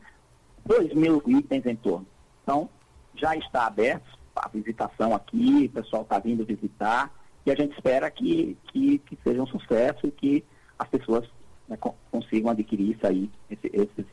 dois 0.64 0.92
mil 0.94 1.22
itens 1.26 1.66
em 1.66 1.76
torno. 1.76 2.06
Então, 2.42 2.68
já 3.14 3.36
está 3.36 3.66
aberto 3.66 4.18
a 4.36 4.48
visitação 4.48 5.14
aqui, 5.14 5.70
o 5.70 5.80
pessoal 5.80 6.02
está 6.02 6.18
vindo 6.18 6.44
visitar, 6.44 7.12
e 7.46 7.50
a 7.50 7.54
gente 7.54 7.74
espera 7.74 8.10
que, 8.10 8.56
que, 8.64 8.98
que 8.98 9.18
seja 9.22 9.42
um 9.42 9.46
sucesso 9.46 10.06
e 10.06 10.10
que 10.10 10.44
as 10.78 10.88
pessoas 10.88 11.28
né, 11.68 11.78
consigam 12.10 12.50
adquirir 12.50 12.96
isso 12.96 13.06
aí, 13.06 13.30
esse, 13.50 13.70
esses 13.72 14.06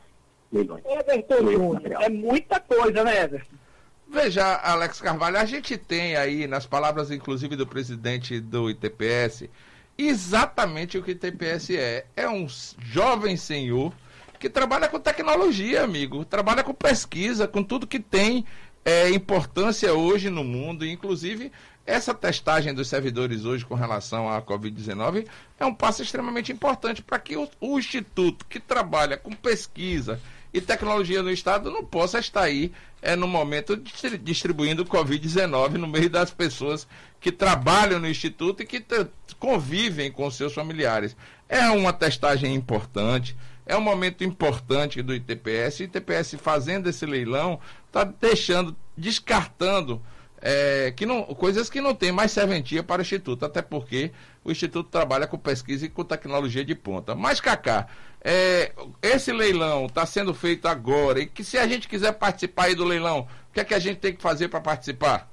leilões. 0.52 0.84
Everton 0.84 1.50
Júnior, 1.50 2.02
é 2.02 2.08
muita 2.08 2.60
coisa, 2.60 3.02
né, 3.02 3.22
Everton? 3.24 3.56
Veja, 4.12 4.56
Alex 4.56 5.00
Carvalho, 5.00 5.38
a 5.38 5.44
gente 5.46 5.78
tem 5.78 6.16
aí, 6.16 6.46
nas 6.46 6.66
palavras 6.66 7.10
inclusive 7.10 7.56
do 7.56 7.66
presidente 7.66 8.38
do 8.38 8.68
ITPS, 8.68 9.48
exatamente 9.96 10.98
o 10.98 11.02
que 11.02 11.12
o 11.12 11.14
ITPS 11.14 11.70
é. 11.70 12.04
É 12.14 12.28
um 12.28 12.46
jovem 12.78 13.38
senhor 13.38 13.90
que 14.38 14.50
trabalha 14.50 14.86
com 14.86 15.00
tecnologia, 15.00 15.82
amigo, 15.82 16.26
trabalha 16.26 16.62
com 16.62 16.74
pesquisa, 16.74 17.48
com 17.48 17.64
tudo 17.64 17.86
que 17.86 17.98
tem 17.98 18.44
é, 18.84 19.08
importância 19.08 19.94
hoje 19.94 20.28
no 20.28 20.44
mundo, 20.44 20.84
inclusive 20.84 21.50
essa 21.86 22.12
testagem 22.12 22.74
dos 22.74 22.88
servidores 22.88 23.46
hoje 23.46 23.64
com 23.64 23.74
relação 23.74 24.28
à 24.28 24.42
Covid-19 24.42 25.26
é 25.58 25.64
um 25.64 25.74
passo 25.74 26.02
extremamente 26.02 26.52
importante 26.52 27.02
para 27.02 27.18
que 27.18 27.34
o, 27.34 27.48
o, 27.58 27.78
instituto 27.78 28.44
que 28.44 28.60
trabalha 28.60 29.16
com 29.16 29.32
pesquisa 29.32 30.20
e 30.52 30.60
tecnologia 30.60 31.22
no 31.22 31.30
Estado 31.30 31.70
não 31.70 31.84
possa 31.84 32.18
estar 32.18 32.42
aí 32.42 32.72
é, 33.00 33.16
no 33.16 33.26
momento 33.26 33.76
distribuindo 34.22 34.84
Covid-19 34.84 35.72
no 35.72 35.88
meio 35.88 36.10
das 36.10 36.30
pessoas 36.30 36.86
que 37.20 37.32
trabalham 37.32 37.98
no 37.98 38.08
Instituto 38.08 38.62
e 38.62 38.66
que 38.66 38.84
convivem 39.38 40.12
com 40.12 40.30
seus 40.30 40.52
familiares. 40.52 41.16
É 41.48 41.68
uma 41.70 41.92
testagem 41.92 42.54
importante, 42.54 43.36
é 43.64 43.76
um 43.76 43.80
momento 43.80 44.24
importante 44.24 45.02
do 45.02 45.14
ITPS. 45.14 45.80
O 45.80 45.82
ITPS 45.84 46.34
fazendo 46.40 46.88
esse 46.88 47.06
leilão 47.06 47.58
está 47.86 48.04
deixando, 48.04 48.76
descartando 48.96 50.02
é, 50.42 50.90
que 50.90 51.06
não, 51.06 51.22
coisas 51.22 51.70
que 51.70 51.80
não 51.80 51.94
tem 51.94 52.10
mais 52.10 52.32
serventia 52.32 52.82
para 52.82 52.98
o 52.98 53.02
Instituto, 53.02 53.44
até 53.44 53.62
porque 53.62 54.10
o 54.44 54.50
Instituto 54.50 54.90
trabalha 54.90 55.26
com 55.26 55.38
pesquisa 55.38 55.86
e 55.86 55.88
com 55.88 56.04
tecnologia 56.04 56.64
de 56.64 56.74
ponta. 56.74 57.14
Mas, 57.14 57.40
Cacá, 57.40 57.86
é, 58.20 58.72
esse 59.00 59.32
leilão 59.32 59.86
está 59.86 60.04
sendo 60.04 60.34
feito 60.34 60.66
agora 60.66 61.20
e 61.20 61.26
que 61.26 61.44
se 61.44 61.56
a 61.56 61.66
gente 61.66 61.86
quiser 61.88 62.12
participar 62.12 62.64
aí 62.64 62.74
do 62.74 62.84
leilão, 62.84 63.20
o 63.50 63.52
que 63.52 63.60
é 63.60 63.64
que 63.64 63.74
a 63.74 63.78
gente 63.78 63.98
tem 63.98 64.14
que 64.14 64.20
fazer 64.20 64.48
para 64.48 64.60
participar? 64.60 65.30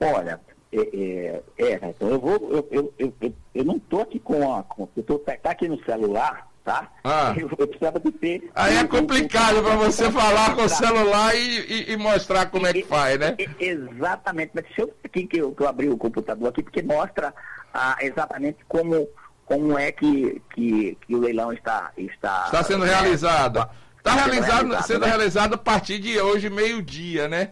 Olha, 0.00 0.40
é, 0.72 1.42
é, 1.58 1.72
é, 1.72 1.94
eu 2.00 2.18
vou, 2.18 2.34
eu, 2.50 2.68
eu, 2.70 2.94
eu, 2.98 3.34
eu, 3.54 3.64
não 3.64 3.76
estou 3.76 4.02
aqui 4.02 4.18
com 4.18 4.52
a. 4.54 4.62
Com, 4.62 4.88
eu 4.96 5.02
tô, 5.02 5.18
tá 5.18 5.38
aqui 5.44 5.68
no 5.68 5.82
celular, 5.84 6.50
tá? 6.66 6.90
Ah. 7.04 7.32
Eu, 7.38 7.48
eu 7.56 7.68
precisava 7.68 8.00
de 8.00 8.10
ter. 8.10 8.50
Aí 8.54 8.76
é 8.76 8.84
complicado 8.84 9.62
para 9.62 9.76
você 9.76 10.10
falar 10.10 10.54
com 10.56 10.64
o 10.64 10.68
celular 10.68 11.34
e, 11.34 11.60
e, 11.60 11.92
e, 11.92 11.96
mostrar 11.96 12.46
como 12.46 12.66
é 12.66 12.72
que 12.72 12.82
faz, 12.82 13.18
né? 13.18 13.36
Exatamente, 13.58 14.50
mas 14.52 14.64
deixa 14.64 14.82
eu 14.82 14.94
aqui 15.02 15.26
que 15.26 15.38
eu, 15.38 15.52
que 15.52 15.62
eu 15.62 15.68
abri 15.68 15.88
o 15.88 15.96
computador 15.96 16.48
aqui, 16.48 16.62
porque 16.62 16.82
mostra 16.82 17.32
ah, 17.72 17.96
exatamente 18.00 18.58
como, 18.68 19.08
como 19.46 19.78
é 19.78 19.92
que, 19.92 20.42
que, 20.52 20.98
que 21.06 21.14
o 21.14 21.20
leilão 21.20 21.52
está. 21.52 21.92
Está, 21.96 22.46
está 22.46 22.64
sendo 22.64 22.84
é, 22.84 22.88
realizado. 22.88 23.66
Está 23.98 24.14
realizado, 24.14 24.50
realizado, 24.50 24.86
sendo 24.86 25.00
né? 25.00 25.06
realizado 25.06 25.54
a 25.54 25.58
partir 25.58 25.98
de 25.98 26.20
hoje, 26.20 26.50
meio-dia, 26.50 27.28
né? 27.28 27.50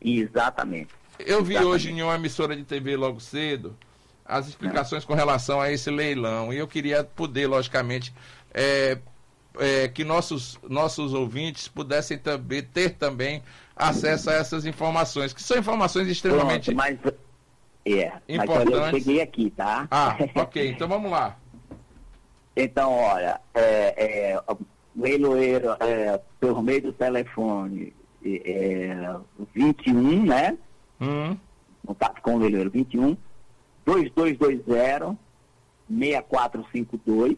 Exatamente. 0.00 0.90
Eu 1.18 1.44
vi 1.44 1.54
Exatamente. 1.54 1.74
hoje 1.74 1.92
em 1.92 2.02
uma 2.02 2.16
emissora 2.16 2.56
de 2.56 2.64
TV 2.64 2.96
logo 2.96 3.20
cedo 3.20 3.76
as 4.24 4.48
explicações 4.48 5.04
com 5.04 5.14
relação 5.14 5.60
a 5.60 5.70
esse 5.70 5.90
leilão. 5.90 6.52
E 6.52 6.58
eu 6.58 6.68
queria 6.68 7.04
poder, 7.04 7.46
logicamente, 7.46 8.12
é, 8.52 8.98
é, 9.58 9.88
que 9.88 10.04
nossos, 10.04 10.58
nossos 10.68 11.12
ouvintes 11.12 11.68
pudessem 11.68 12.18
também, 12.18 12.62
ter 12.62 12.90
também 12.90 13.42
acesso 13.76 14.30
a 14.30 14.34
essas 14.34 14.64
informações, 14.64 15.32
que 15.32 15.42
são 15.42 15.58
informações 15.58 16.08
extremamente 16.08 16.72
Pronto, 16.72 16.76
mas, 16.76 17.14
é, 17.84 18.12
importantes. 18.28 18.78
Mas 18.78 18.92
eu 18.92 18.98
cheguei 18.98 19.20
aqui, 19.20 19.50
tá? 19.50 19.86
Ah, 19.90 20.16
ok. 20.36 20.70
Então 20.70 20.88
vamos 20.88 21.10
lá. 21.10 21.36
Então, 22.54 22.92
olha, 22.92 23.40
é, 23.54 24.34
é, 24.34 24.42
leiloeiro 24.94 25.70
é, 25.80 26.20
por 26.38 26.62
meio 26.62 26.82
do 26.82 26.92
telefone 26.92 27.94
é, 28.22 29.16
21, 29.54 30.26
né? 30.26 30.58
Hum. 31.00 31.34
Contato 31.86 32.20
com 32.20 32.34
o 32.34 32.38
leiloeiro 32.38 32.70
21 32.70 33.16
2220 33.84 35.18
6452 35.88 37.36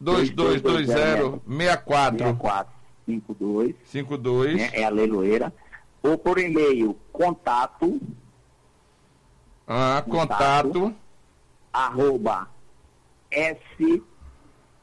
2220 0.00 1.40
6452 1.46 3.76
52 3.84 4.56
né, 4.56 4.70
é 4.72 4.84
a 4.84 4.90
leiloeira. 4.90 5.52
Ou 6.02 6.16
por 6.16 6.38
e-mail 6.38 6.96
contato. 7.12 8.00
Ah, 9.66 10.02
contato, 10.08 10.80
contato. 10.80 10.96
Arroba 11.72 12.48
S 13.30 14.02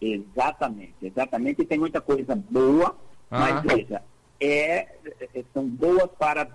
Exatamente, 0.01 0.95
exatamente. 1.03 1.61
E 1.61 1.65
tem 1.65 1.77
muita 1.77 2.01
coisa 2.01 2.35
boa, 2.35 2.95
ah. 3.29 3.39
mas 3.39 3.61
veja, 3.61 4.01
é, 4.39 4.87
é, 5.35 5.43
são 5.53 5.67
boas 5.67 6.09
para 6.17 6.47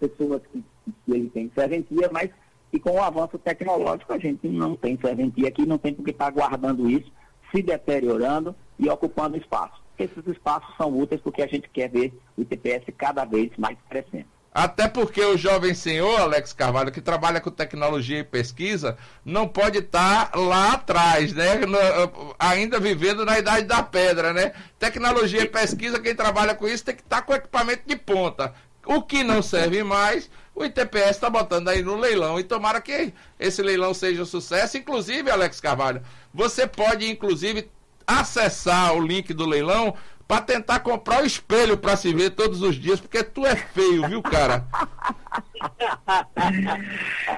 pessoas 0.00 0.40
que, 0.50 0.64
que 1.04 1.12
ele 1.12 1.28
tem 1.28 1.50
serventia, 1.54 2.08
mas 2.12 2.30
e 2.72 2.80
com 2.80 2.92
o 2.92 3.02
avanço 3.02 3.38
tecnológico 3.38 4.12
a 4.12 4.18
gente 4.18 4.48
não 4.48 4.74
tem 4.74 4.98
serventia 4.98 5.48
aqui, 5.48 5.66
não 5.66 5.78
tem 5.78 5.92
porque 5.94 6.10
estar 6.10 6.26
tá 6.26 6.30
guardando 6.30 6.88
isso, 6.88 7.12
se 7.54 7.62
deteriorando 7.62 8.54
e 8.78 8.88
ocupando 8.88 9.36
espaço. 9.36 9.82
Esses 9.98 10.26
espaços 10.26 10.74
são 10.76 10.96
úteis 10.98 11.20
porque 11.20 11.42
a 11.42 11.46
gente 11.46 11.68
quer 11.68 11.88
ver 11.88 12.12
o 12.36 12.42
ITPS 12.42 12.86
cada 12.96 13.24
vez 13.24 13.50
mais 13.58 13.76
crescendo. 13.88 14.26
Até 14.54 14.86
porque 14.86 15.22
o 15.24 15.38
jovem 15.38 15.72
senhor, 15.72 16.20
Alex 16.20 16.52
Carvalho, 16.52 16.92
que 16.92 17.00
trabalha 17.00 17.40
com 17.40 17.50
tecnologia 17.50 18.18
e 18.18 18.24
pesquisa, 18.24 18.98
não 19.24 19.48
pode 19.48 19.78
estar 19.78 20.30
tá 20.30 20.38
lá 20.38 20.74
atrás, 20.74 21.32
né? 21.32 21.60
No, 21.64 22.34
ainda 22.38 22.78
vivendo 22.78 23.24
na 23.24 23.38
idade 23.38 23.64
da 23.64 23.82
pedra, 23.82 24.34
né? 24.34 24.52
Tecnologia 24.78 25.40
e 25.40 25.48
pesquisa, 25.48 25.98
quem 25.98 26.14
trabalha 26.14 26.54
com 26.54 26.68
isso 26.68 26.84
tem 26.84 26.94
que 26.94 27.00
estar 27.00 27.22
tá 27.22 27.22
com 27.22 27.32
equipamento 27.32 27.84
de 27.86 27.96
ponta. 27.96 28.52
O 28.84 29.02
que 29.02 29.22
não 29.22 29.42
serve 29.42 29.82
mais, 29.82 30.30
o 30.54 30.64
ITPS 30.64 31.10
está 31.10 31.30
botando 31.30 31.68
aí 31.68 31.82
no 31.82 31.96
leilão. 31.96 32.38
E 32.38 32.44
tomara 32.44 32.80
que 32.80 33.12
esse 33.38 33.62
leilão 33.62 33.94
seja 33.94 34.22
um 34.22 34.26
sucesso. 34.26 34.76
Inclusive, 34.76 35.30
Alex 35.30 35.60
Carvalho, 35.60 36.02
você 36.32 36.66
pode, 36.66 37.08
inclusive, 37.08 37.70
acessar 38.06 38.94
o 38.94 39.00
link 39.00 39.32
do 39.32 39.46
leilão 39.46 39.94
para 40.26 40.40
tentar 40.40 40.80
comprar 40.80 41.22
o 41.22 41.26
espelho 41.26 41.76
para 41.76 41.96
se 41.96 42.12
ver 42.14 42.30
todos 42.30 42.62
os 42.62 42.76
dias, 42.76 43.00
porque 43.00 43.22
tu 43.22 43.44
é 43.46 43.54
feio, 43.54 44.08
viu, 44.08 44.22
cara? 44.22 44.66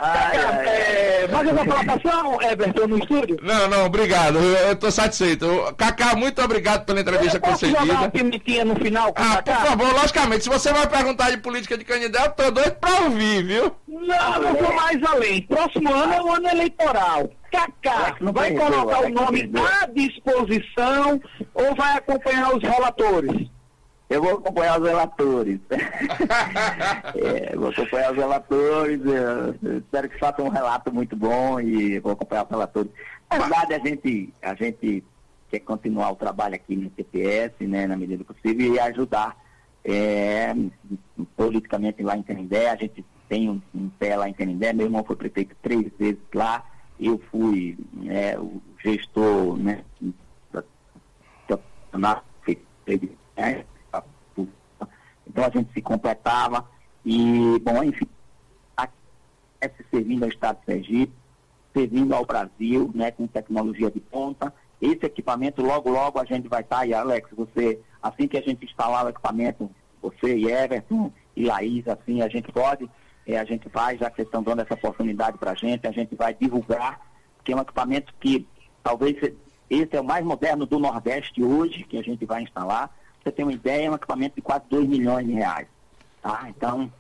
Ai, 0.00 0.36
ai, 0.36 0.66
é, 0.66 1.28
mais 1.28 1.48
alguma 1.48 1.64
colocação, 1.64 2.42
Everton, 2.42 2.86
no 2.86 2.98
estúdio? 2.98 3.36
Não, 3.42 3.68
não, 3.68 3.86
obrigado. 3.86 4.38
Eu 4.38 4.72
estou 4.72 4.90
satisfeito. 4.90 5.46
Cacá, 5.76 6.14
muito 6.16 6.42
obrigado 6.42 6.84
pela 6.84 7.00
entrevista 7.00 7.40
concedida. 7.40 7.78
Posso 7.78 7.92
jogar 7.92 8.10
pimentinha 8.10 8.64
no 8.64 8.76
final 8.76 9.12
com 9.12 9.22
Ah, 9.22 9.42
por 9.42 9.54
favor, 9.54 9.92
logicamente. 9.94 10.44
Se 10.44 10.50
você 10.50 10.72
vai 10.72 10.86
perguntar 10.86 11.30
de 11.30 11.38
política 11.38 11.76
de 11.76 11.84
candidato, 11.84 12.40
eu 12.40 12.46
tô 12.46 12.50
doido 12.50 12.76
para 12.76 13.04
ouvir, 13.04 13.44
viu? 13.44 13.74
Não, 13.88 14.42
eu 14.42 14.54
vou 14.54 14.74
mais 14.74 15.02
além. 15.04 15.42
Próximo 15.42 15.92
ano 15.92 16.12
é 16.12 16.22
o 16.22 16.32
ano 16.32 16.48
eleitoral. 16.48 17.30
Cacá, 17.50 18.16
vai 18.20 18.52
colocar 18.52 19.00
o 19.04 19.08
nome 19.08 19.50
à 19.56 19.86
disposição 19.86 21.20
ou 21.54 21.74
vai 21.76 21.98
acompanhar 21.98 22.54
os 22.54 22.62
relatores? 22.62 23.48
Eu 24.14 24.22
vou 24.22 24.34
acompanhar 24.34 24.80
os 24.80 24.86
relatores. 24.86 25.60
é, 27.16 27.56
vou 27.56 27.70
acompanhar 27.70 28.12
os 28.12 28.16
relatores, 28.16 29.00
espero 29.78 30.08
que 30.08 30.18
façam 30.18 30.46
um 30.46 30.50
relato 30.50 30.94
muito 30.94 31.16
bom 31.16 31.60
e 31.60 31.98
vou 31.98 32.12
acompanhar 32.12 32.44
os 32.44 32.50
relatores. 32.50 32.90
Na 33.30 33.38
verdade, 33.38 33.74
a 33.74 33.78
gente, 33.80 34.32
a 34.40 34.54
gente 34.54 35.04
quer 35.50 35.58
continuar 35.60 36.12
o 36.12 36.16
trabalho 36.16 36.54
aqui 36.54 36.76
no 36.76 36.90
TPS, 36.90 37.52
né, 37.60 37.86
na 37.86 37.96
medida 37.96 38.22
possível, 38.24 38.74
e 38.74 38.78
ajudar 38.78 39.36
é, 39.84 40.54
politicamente 41.36 42.02
lá 42.02 42.16
em 42.16 42.22
Canindé. 42.22 42.70
A 42.70 42.76
gente 42.76 43.04
tem 43.28 43.50
um, 43.50 43.60
um, 43.74 43.88
pé 43.88 44.16
lá 44.16 44.28
em 44.28 44.32
Canindé, 44.32 44.72
meu 44.72 44.86
irmão 44.86 45.02
foi 45.02 45.16
prefeito 45.16 45.56
três 45.60 45.90
vezes 45.98 46.20
lá, 46.32 46.64
eu 47.00 47.20
fui 47.32 47.76
é, 48.06 48.38
o 48.38 48.62
gestor 48.80 49.56
né, 49.56 49.82
na 51.92 52.22
né, 53.36 53.64
então 55.34 55.44
a 55.44 55.50
gente 55.50 55.72
se 55.72 55.82
completava 55.82 56.64
e, 57.04 57.58
bom, 57.58 57.82
enfim, 57.82 58.06
servindo 59.90 60.22
ao 60.22 60.28
Estado 60.28 60.60
de 60.60 60.66
Sergipe, 60.66 61.12
servindo 61.74 62.14
ao 62.14 62.24
Brasil, 62.24 62.88
né, 62.94 63.10
com 63.10 63.26
tecnologia 63.26 63.90
de 63.90 63.98
ponta. 63.98 64.54
Esse 64.80 65.06
equipamento, 65.06 65.60
logo, 65.60 65.90
logo 65.90 66.20
a 66.20 66.24
gente 66.24 66.46
vai 66.46 66.60
estar, 66.60 66.86
e 66.86 66.94
Alex, 66.94 67.28
você, 67.36 67.80
assim 68.00 68.28
que 68.28 68.38
a 68.38 68.42
gente 68.42 68.64
instalar 68.64 69.04
o 69.04 69.08
equipamento, 69.08 69.68
você 70.00 70.36
e 70.36 70.48
Everton 70.48 71.10
e 71.34 71.46
Laís, 71.46 71.88
assim, 71.88 72.22
a 72.22 72.28
gente 72.28 72.52
pode, 72.52 72.88
é, 73.26 73.36
a 73.36 73.44
gente 73.44 73.68
vai, 73.68 73.98
já 73.98 74.08
que 74.08 74.16
vocês 74.16 74.28
estão 74.28 74.42
dando 74.42 74.62
essa 74.62 74.74
oportunidade 74.74 75.36
para 75.36 75.50
a 75.50 75.54
gente, 75.54 75.84
a 75.88 75.92
gente 75.92 76.14
vai 76.14 76.32
divulgar, 76.32 77.00
que 77.42 77.52
é 77.52 77.56
um 77.56 77.60
equipamento 77.60 78.14
que 78.20 78.46
talvez 78.84 79.16
esse 79.68 79.96
é 79.96 80.00
o 80.00 80.04
mais 80.04 80.24
moderno 80.24 80.64
do 80.64 80.78
Nordeste 80.78 81.42
hoje, 81.42 81.82
que 81.82 81.98
a 81.98 82.02
gente 82.02 82.24
vai 82.24 82.42
instalar. 82.42 82.94
Você 83.24 83.32
tem 83.32 83.44
uma 83.44 83.54
ideia, 83.54 83.86
é 83.86 83.90
um 83.90 83.94
equipamento 83.94 84.36
de 84.36 84.42
quase 84.42 84.64
2 84.68 84.86
milhões 84.86 85.26
de 85.26 85.32
reais. 85.32 85.66
Tá? 86.20 86.44
Então, 86.50 86.92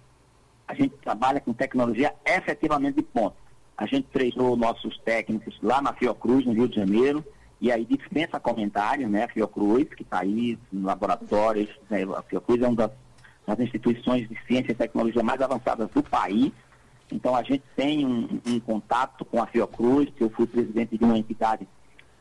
a 0.66 0.74
gente 0.74 0.96
trabalha 0.96 1.38
com 1.38 1.52
tecnologia 1.52 2.14
efetivamente 2.24 2.96
de 2.96 3.02
ponta. 3.02 3.36
A 3.76 3.84
gente 3.84 4.08
treinou 4.08 4.56
nossos 4.56 4.96
técnicos 5.00 5.58
lá 5.62 5.82
na 5.82 5.92
Fiocruz, 5.92 6.46
no 6.46 6.52
Rio 6.52 6.68
de 6.68 6.76
Janeiro, 6.76 7.22
e 7.60 7.70
aí 7.70 7.84
dispensa 7.84 8.40
comentário, 8.40 9.08
né? 9.08 9.24
A 9.24 9.28
Fiocruz, 9.28 9.88
que 9.94 10.02
está 10.02 10.20
aí 10.20 10.58
em 10.72 10.82
laboratórios, 10.82 11.68
né? 11.90 12.04
a 12.16 12.22
Fiocruz 12.22 12.62
é 12.62 12.68
uma 12.68 12.76
das, 12.76 12.90
das, 13.46 13.60
instituições 13.60 14.28
de 14.28 14.38
ciência 14.46 14.72
e 14.72 14.74
tecnologia 14.74 15.22
mais 15.22 15.40
avançadas 15.40 15.90
do 15.90 16.02
país. 16.02 16.52
Então 17.12 17.34
a 17.34 17.42
gente 17.42 17.64
tem 17.76 18.06
um, 18.06 18.40
um 18.46 18.60
contato 18.60 19.24
com 19.24 19.42
a 19.42 19.46
Fiocruz, 19.46 20.08
que 20.16 20.22
eu 20.22 20.30
fui 20.30 20.46
presidente 20.46 20.96
de 20.96 21.04
uma 21.04 21.18
entidade 21.18 21.66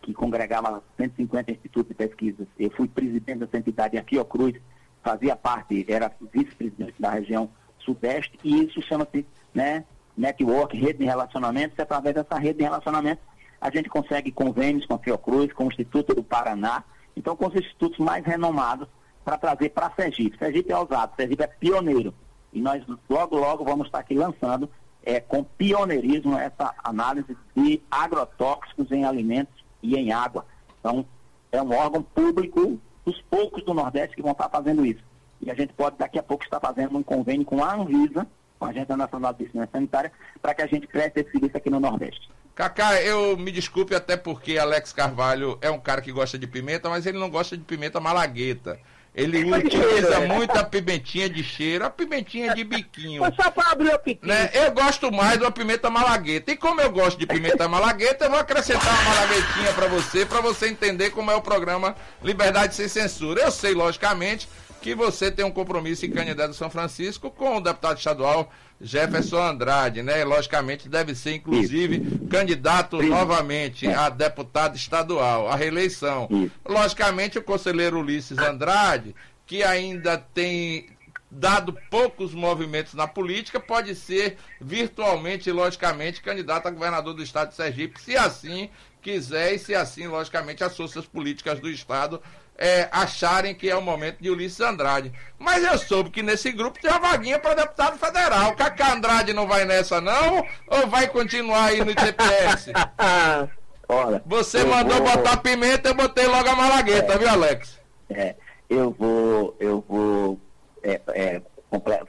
que 0.03 0.13
congregava 0.13 0.83
150 0.97 1.51
institutos 1.51 1.89
de 1.89 1.95
pesquisas. 1.95 2.47
Eu 2.59 2.69
fui 2.71 2.87
presidente 2.87 3.39
dessa 3.39 3.57
entidade, 3.57 3.97
a 3.97 4.03
Fiocruz 4.03 4.55
fazia 5.01 5.35
parte, 5.35 5.85
era 5.89 6.11
vice-presidente 6.31 6.95
da 6.99 7.09
região 7.09 7.49
sudeste, 7.79 8.37
e 8.43 8.63
isso 8.63 8.81
chama-se 8.81 9.25
né, 9.53 9.85
network, 10.15 10.77
rede 10.77 10.99
de 10.99 11.05
relacionamentos, 11.05 11.77
e 11.77 11.81
através 11.81 12.15
dessa 12.15 12.37
rede 12.37 12.59
de 12.59 12.63
relacionamentos 12.63 13.23
a 13.59 13.69
gente 13.69 13.89
consegue 13.89 14.31
convênios 14.31 14.85
com 14.85 14.95
a 14.95 14.99
Fiocruz, 14.99 15.53
com 15.53 15.65
o 15.65 15.67
Instituto 15.67 16.13
do 16.13 16.23
Paraná, 16.23 16.83
então 17.15 17.35
com 17.35 17.47
os 17.47 17.55
institutos 17.55 17.97
mais 17.97 18.25
renomados 18.25 18.89
para 19.23 19.37
trazer 19.37 19.69
para 19.69 19.91
Sergipe. 19.91 20.37
Sergipe 20.37 20.71
é 20.71 20.77
ousado, 20.77 21.13
Sergipe 21.15 21.43
é 21.43 21.47
pioneiro. 21.47 22.13
E 22.51 22.59
nós 22.59 22.83
logo, 23.09 23.37
logo 23.37 23.63
vamos 23.63 23.87
estar 23.87 23.99
aqui 23.99 24.15
lançando 24.15 24.69
é, 25.01 25.21
com 25.21 25.45
pioneirismo 25.45 26.37
essa 26.37 26.75
análise 26.83 27.37
de 27.55 27.81
agrotóxicos 27.89 28.91
em 28.91 29.05
alimentos 29.05 29.62
e 29.83 29.95
em 29.95 30.11
água. 30.11 30.45
Então, 30.79 31.05
é 31.51 31.61
um 31.61 31.71
órgão 31.73 32.01
público 32.01 32.79
dos 33.05 33.21
poucos 33.29 33.63
do 33.63 33.73
Nordeste 33.73 34.15
que 34.15 34.21
vão 34.21 34.31
estar 34.31 34.49
fazendo 34.49 34.85
isso. 34.85 35.03
E 35.41 35.51
a 35.51 35.53
gente 35.53 35.73
pode 35.73 35.97
daqui 35.97 36.17
a 36.17 36.23
pouco 36.23 36.43
estar 36.43 36.59
fazendo 36.59 36.97
um 36.97 37.03
convênio 37.03 37.45
com 37.45 37.63
a 37.63 37.75
Anvisa, 37.75 38.25
com 38.57 38.65
a 38.65 38.69
Agência 38.69 38.95
Nacional 38.95 39.33
de 39.33 39.43
Pesquisa 39.43 39.69
Sanitária, 39.71 40.11
para 40.41 40.53
que 40.53 40.61
a 40.61 40.67
gente 40.67 40.87
preste 40.87 41.19
esse 41.19 41.31
serviço 41.31 41.57
aqui 41.57 41.69
no 41.69 41.79
Nordeste. 41.79 42.31
Cacá, 42.55 43.01
eu 43.01 43.35
me 43.35 43.51
desculpe 43.51 43.95
até 43.95 44.15
porque 44.15 44.57
Alex 44.57 44.93
Carvalho 44.93 45.57
é 45.59 45.69
um 45.69 45.79
cara 45.79 46.01
que 46.01 46.11
gosta 46.11 46.37
de 46.37 46.47
pimenta, 46.47 46.87
mas 46.87 47.05
ele 47.05 47.17
não 47.17 47.29
gosta 47.29 47.57
de 47.57 47.63
pimenta 47.63 47.99
malagueta. 47.99 48.79
Ele 49.15 49.43
utiliza 49.43 50.15
é. 50.15 50.27
muito 50.27 50.57
a 50.57 50.63
pimentinha 50.63 51.29
de 51.29 51.43
cheiro, 51.43 51.85
a 51.85 51.89
pimentinha 51.89 52.55
de 52.55 52.63
biquinho. 52.63 53.23
Foi 53.23 53.31
só 53.31 53.51
para 53.51 53.71
abrir 53.71 53.93
o 53.93 53.99
piquinho. 53.99 54.33
Né? 54.33 54.49
Eu 54.53 54.71
gosto 54.71 55.11
mais 55.11 55.37
de 55.37 55.43
uma 55.43 55.51
pimenta 55.51 55.87
malagueta. 55.87 56.51
E 56.51 56.57
como 56.57 56.81
eu 56.81 56.89
gosto 56.89 57.19
de 57.19 57.27
pimenta 57.27 57.67
malagueta, 57.67 58.25
eu 58.25 58.31
vou 58.31 58.39
acrescentar 58.39 58.91
uma 58.91 59.13
malaguetinha 59.13 59.71
para 59.73 59.87
você, 59.87 60.25
para 60.25 60.41
você 60.41 60.67
entender 60.67 61.11
como 61.11 61.29
é 61.29 61.35
o 61.35 61.41
programa 61.41 61.95
Liberdade 62.23 62.73
Sem 62.73 62.87
Censura. 62.87 63.41
Eu 63.41 63.51
sei, 63.51 63.75
logicamente, 63.75 64.49
que 64.83 64.93
você 64.93 65.31
tem 65.31 65.45
um 65.45 65.51
compromisso 65.51 66.05
em 66.05 66.11
Canidé 66.11 66.45
do 66.45 66.53
São 66.53 66.69
Francisco 66.69 67.31
com 67.31 67.55
o 67.55 67.61
deputado 67.61 67.97
estadual 67.97 68.51
Jefferson 68.81 69.41
Andrade, 69.41 70.03
né? 70.03 70.25
Logicamente 70.25 70.89
deve 70.89 71.15
ser, 71.15 71.35
inclusive, 71.35 72.01
Isso. 72.01 72.27
candidato 72.27 73.01
Isso. 73.01 73.09
novamente 73.09 73.87
a 73.87 74.09
deputado 74.09 74.75
estadual, 74.75 75.47
a 75.47 75.55
reeleição. 75.55 76.27
Isso. 76.29 76.51
Logicamente, 76.67 77.39
o 77.39 77.41
conselheiro 77.41 77.97
Ulisses 77.97 78.37
Andrade, 78.37 79.15
que 79.45 79.63
ainda 79.63 80.17
tem 80.17 80.87
dado 81.31 81.73
poucos 81.89 82.33
movimentos 82.33 82.93
na 82.93 83.07
política, 83.07 83.61
pode 83.61 83.95
ser 83.95 84.37
virtualmente, 84.59 85.49
logicamente, 85.49 86.21
candidato 86.21 86.67
a 86.67 86.71
governador 86.71 87.13
do 87.13 87.23
estado 87.23 87.49
de 87.49 87.55
Sergipe, 87.55 88.01
se 88.01 88.17
assim 88.17 88.69
quiser 89.01 89.53
e 89.53 89.59
se 89.59 89.73
assim, 89.73 90.07
logicamente, 90.07 90.61
as 90.61 90.75
forças 90.75 91.05
políticas 91.05 91.61
do 91.61 91.69
estado 91.69 92.21
é, 92.63 92.87
acharem 92.93 93.53
que 93.53 93.69
é 93.69 93.75
o 93.75 93.81
momento 93.81 94.21
de 94.21 94.29
Ulisses 94.29 94.61
Andrade. 94.61 95.11
Mas 95.37 95.65
eu 95.65 95.77
soube 95.77 96.09
que 96.09 96.23
nesse 96.23 96.49
grupo 96.49 96.79
tem 96.79 96.89
uma 96.89 96.99
vaguinha 96.99 97.37
para 97.37 97.55
deputado 97.55 97.97
federal. 97.97 98.55
Cacá 98.55 98.93
Andrade 98.93 99.33
não 99.33 99.45
vai 99.45 99.65
nessa, 99.65 99.99
não? 99.99 100.45
Ou 100.67 100.87
vai 100.87 101.09
continuar 101.09 101.65
aí 101.65 101.83
no 101.83 101.91
ITPS? 101.91 102.71
Olha, 103.89 104.23
Você 104.25 104.63
mandou 104.63 104.97
vou... 105.03 105.11
botar 105.11 105.37
pimenta, 105.37 105.89
eu 105.89 105.93
botei 105.93 106.25
logo 106.25 106.47
a 106.47 106.55
malagueta, 106.55 107.13
é, 107.13 107.17
viu, 107.17 107.29
Alex? 107.29 107.79
É, 108.09 108.35
eu 108.69 108.95
vou, 108.97 109.57
eu 109.59 109.83
vou, 109.85 110.39
é, 110.81 111.01
é, 111.09 111.41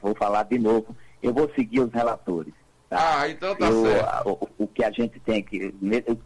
vou 0.00 0.14
falar 0.14 0.44
de 0.44 0.58
novo. 0.60 0.96
Eu 1.20 1.34
vou 1.34 1.50
seguir 1.56 1.80
os 1.80 1.92
relatores. 1.92 2.54
Tá? 2.88 3.22
Ah, 3.22 3.28
então 3.28 3.56
tá 3.56 3.66
eu, 3.66 3.86
certo. 3.86 4.28
O, 4.28 4.64
o, 4.64 4.68
que 4.68 4.84
a 4.84 4.90
gente 4.92 5.18
tem 5.18 5.42
que, 5.42 5.74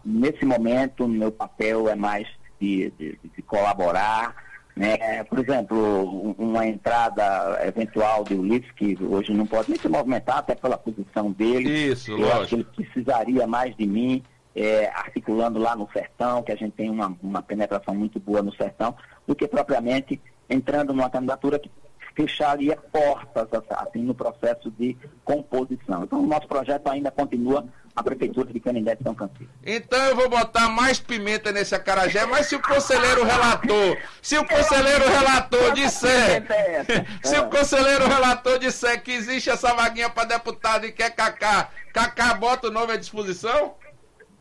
nesse 0.05 0.45
momento, 0.45 1.09
meu 1.09 1.33
papel 1.33 1.88
é 1.88 1.95
mais 1.95 2.29
de, 2.61 2.90
de, 2.99 3.18
de 3.37 3.42
colaborar. 3.42 4.35
Né? 4.77 5.25
Por 5.25 5.40
exemplo, 5.40 6.35
uma 6.38 6.64
entrada 6.66 7.59
eventual 7.66 8.23
de 8.23 8.35
Ulisses, 8.35 8.71
que 8.73 8.97
hoje 9.03 9.33
não 9.35 9.44
pode 9.47 9.71
nem 9.71 9.79
se 9.79 9.88
movimentar, 9.88 10.38
até 10.38 10.55
pela 10.55 10.79
posição 10.79 11.33
dele. 11.33 11.68
Isso, 11.90 12.12
Eu 12.12 12.18
lógico. 12.18 12.38
acho 12.40 12.49
que 12.49 12.55
ele 12.55 12.64
precisaria 12.64 13.47
mais 13.47 13.77
de 13.77 13.87
mim, 13.87 14.23
é, 14.55 14.87
articulando 14.94 15.59
lá 15.59 15.75
no 15.75 15.88
sertão, 15.92 16.42
que 16.42 16.53
a 16.53 16.57
gente 16.57 16.73
tem 16.73 16.90
uma, 16.90 17.16
uma 17.23 17.42
penetração 17.42 17.94
muito 17.94 18.21
boa 18.21 18.40
no 18.40 18.55
sertão, 18.55 18.94
do 19.27 19.35
que 19.35 19.49
propriamente 19.49 20.21
entrando 20.49 20.92
numa 20.92 21.11
candidatura 21.11 21.59
que 21.59 21.71
fecharia 22.19 22.77
portas 22.77 23.47
assim, 23.71 24.03
no 24.03 24.13
processo 24.13 24.73
de 24.73 24.97
composição. 25.25 26.03
Então, 26.03 26.21
o 26.21 26.27
nosso 26.27 26.49
projeto 26.49 26.89
ainda 26.89 27.13
continua 27.13 27.65
a 27.95 28.03
Prefeitura 28.03 28.53
de 28.53 28.59
Canindé 28.59 28.97
de 28.97 29.05
São 29.05 29.15
Francisco. 29.15 29.53
Então 29.65 29.99
eu 30.07 30.17
vou 30.17 30.29
botar 30.29 30.69
mais 30.69 30.99
pimenta 30.99 31.53
nesse 31.53 31.75
acarajé, 31.75 32.27
mas 32.27 32.47
se 32.47 32.57
o 32.57 32.63
conselheiro 32.63 33.25
relator, 33.25 33.99
se 34.23 34.39
o 34.39 34.45
conselheiro 34.45 35.09
relator 35.09 35.73
disser, 35.75 36.45
se 37.23 37.39
o 37.39 37.49
conselheiro 37.49 38.07
relator 38.07 38.59
disser 38.59 39.03
que 39.03 39.11
existe 39.13 39.51
essa 39.51 39.75
vaguinha 39.75 40.09
para 40.09 40.29
deputado 40.29 40.87
e 40.87 40.93
quer 40.93 41.11
Cacá, 41.11 41.71
Cacá 41.93 42.35
bota 42.35 42.69
o 42.69 42.71
nome 42.71 42.93
à 42.93 42.97
disposição? 42.97 43.75